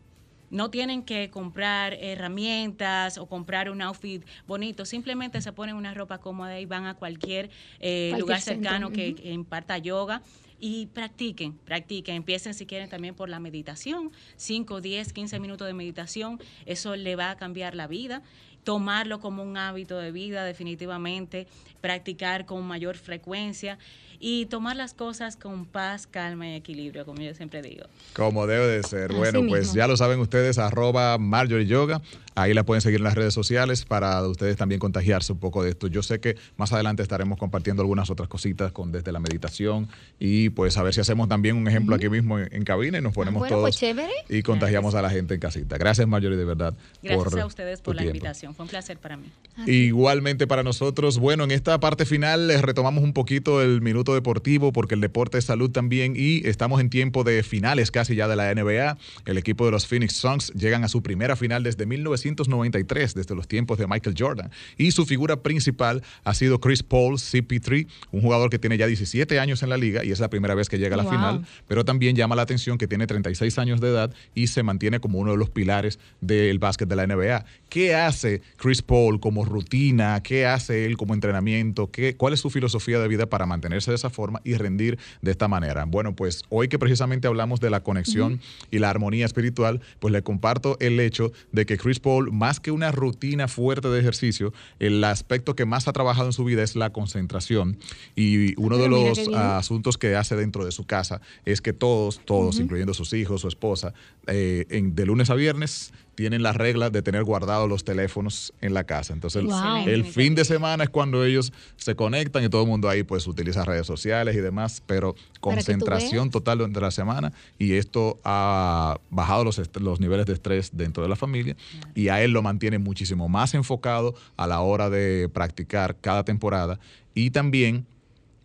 [0.50, 6.20] no tienen que comprar herramientas o comprar un outfit bonito, simplemente se ponen una ropa
[6.20, 10.22] cómoda y van a cualquier, eh, lugar cercano que, imparta yoga
[10.60, 15.74] y practiquen, practiquen, empiecen si quieren también por la meditación, 5, 10, 15 minutos de
[15.74, 18.22] meditación, eso le va a cambiar la vida,
[18.64, 21.48] tomarlo como un hábito de vida definitivamente,
[21.82, 23.78] practicar con mayor frecuencia
[24.20, 27.86] y tomar las cosas con paz, calma y equilibrio, como yo siempre digo.
[28.14, 29.14] Como debe de ser.
[29.14, 32.02] bueno, pues ya lo saben ustedes, arroba Marjorie Yoga.
[32.36, 35.70] Ahí la pueden seguir en las redes sociales para ustedes también contagiarse un poco de
[35.70, 35.88] esto.
[35.88, 39.88] Yo sé que más adelante estaremos compartiendo algunas otras cositas con desde la meditación
[40.20, 43.14] y pues a ver si hacemos también un ejemplo aquí mismo en, cabina y nos
[43.14, 43.96] ponemos ah, todos pues
[44.28, 45.78] y contagiamos a la gente en casita.
[45.78, 46.74] Gracias Marjorie, de verdad.
[47.02, 48.54] Gracias a ustedes por la invitación.
[48.54, 49.32] Fue un placer para mí.
[49.66, 51.20] Igualmente para nosotros.
[51.20, 55.38] Bueno, en esta parte final les retomamos un poquito el minuto deportivo porque el deporte
[55.38, 58.98] es salud también y estamos en tiempo de finales casi ya de la NBA.
[59.26, 61.86] El equipo de los Phoenix Suns llegan a su primera final desde
[62.26, 64.52] 1993, desde los tiempos de Michael Jordan.
[64.78, 69.40] Y su figura principal ha sido Chris Paul, CP3, un jugador que tiene ya 17
[69.40, 71.86] años en la liga y es la primera vez que llega a la final, pero
[71.86, 75.32] también llama la atención que tiene 36 años de edad y se mantiene como uno
[75.32, 77.46] de los pilares del básquet de la NBA.
[77.70, 80.22] ¿Qué hace Chris Paul como rutina?
[80.24, 81.92] ¿Qué hace él como entrenamiento?
[81.92, 85.32] ¿Qué, ¿Cuál es su filosofía de vida para mantenerse de esa forma y rendir de
[85.32, 85.86] esta manera?
[85.86, 88.40] Bueno, pues hoy que precisamente hablamos de la conexión
[88.72, 92.72] y la armonía espiritual, pues le comparto el hecho de que Chris Paul, más que
[92.72, 96.76] una rutina fuerte de ejercicio, el aspecto que más ha trabajado en su vida es
[96.76, 97.78] la concentración.
[98.16, 102.60] Y uno de los asuntos que hace dentro de su casa es que todos, todos,
[102.60, 103.94] incluyendo sus hijos, su esposa,
[104.28, 108.74] eh, en, de lunes a viernes tienen la regla de tener guardados los teléfonos en
[108.74, 109.14] la casa.
[109.14, 109.44] Entonces,
[109.86, 113.28] el, fin de semana es cuando ellos se conectan y todo el mundo ahí pues
[113.28, 119.44] utiliza redes sociales y demás, pero concentración total durante la semana y esto ha bajado
[119.44, 121.56] los, los niveles de estrés dentro de la familia
[121.94, 126.80] y a él lo mantiene muchísimo más enfocado a la hora de practicar cada temporada
[127.14, 127.86] y también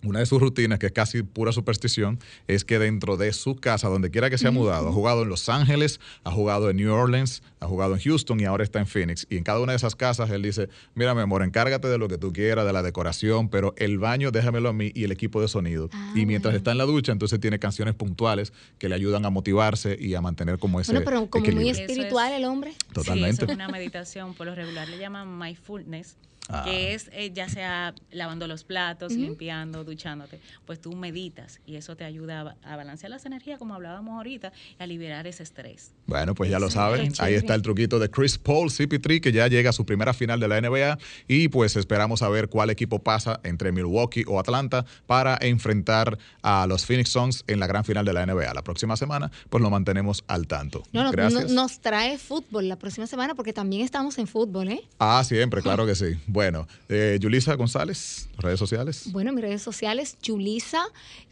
[0.03, 3.89] una de sus rutinas, que es casi pura superstición, es que dentro de su casa,
[3.89, 6.93] donde quiera que se ha mudado, ha jugado en Los Ángeles, ha jugado en New
[6.93, 9.27] Orleans, ha jugado en Houston y ahora está en Phoenix.
[9.29, 12.09] Y en cada una de esas casas él dice, mira mi amor, encárgate de lo
[12.09, 15.41] que tú quieras, de la decoración, pero el baño déjamelo a mí y el equipo
[15.41, 15.91] de sonido.
[15.93, 19.31] Ah, y mientras está en la ducha, entonces tiene canciones puntuales que le ayudan a
[19.31, 22.73] motivarse y a mantener como ese Bueno, pero como muy espiritual el hombre.
[22.93, 23.45] Totalmente.
[23.45, 26.17] Sí, es una meditación, por lo regular le llaman mindfulness
[26.53, 26.65] Ah.
[26.65, 31.97] que es eh, ya sea lavando los platos, limpiando, duchándote, pues tú meditas y eso
[31.97, 35.93] te ayuda a, balancear las energías, como hablábamos ahorita, y a liberar ese estrés.
[36.07, 39.47] Bueno, pues ya lo saben, ahí está el truquito de Chris Paul CP3, que ya
[39.49, 40.99] llega a su primera final de la NBA
[41.29, 46.67] y pues esperamos a ver cuál equipo pasa entre Milwaukee o Atlanta para enfrentar a
[46.67, 48.53] los Phoenix Suns en la gran final de la NBA.
[48.55, 50.83] La próxima semana, pues lo mantenemos al tanto.
[50.93, 51.51] No, Gracias.
[51.51, 54.81] nos trae fútbol la próxima semana porque también estamos en fútbol, ¿eh?
[54.99, 56.17] Ah, siempre, claro que sí.
[56.27, 56.40] Bueno,
[56.89, 59.11] eh, Yulisa González, redes sociales.
[59.13, 60.85] Bueno, mis redes sociales, Yulisa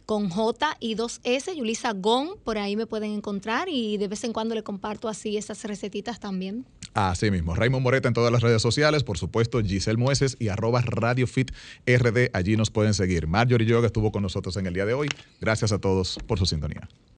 [0.05, 4.23] con J y dos S, Yulisa Gon, por ahí me pueden encontrar y de vez
[4.23, 6.65] en cuando le comparto así esas recetitas también.
[6.95, 10.81] Así mismo, Raymond Moreta en todas las redes sociales, por supuesto, Giselle Mueces y arroba
[10.81, 13.27] RadioFitRD, allí nos pueden seguir.
[13.27, 15.09] Marjorie Yoga estuvo con nosotros en el día de hoy.
[15.39, 16.89] Gracias a todos por su sintonía.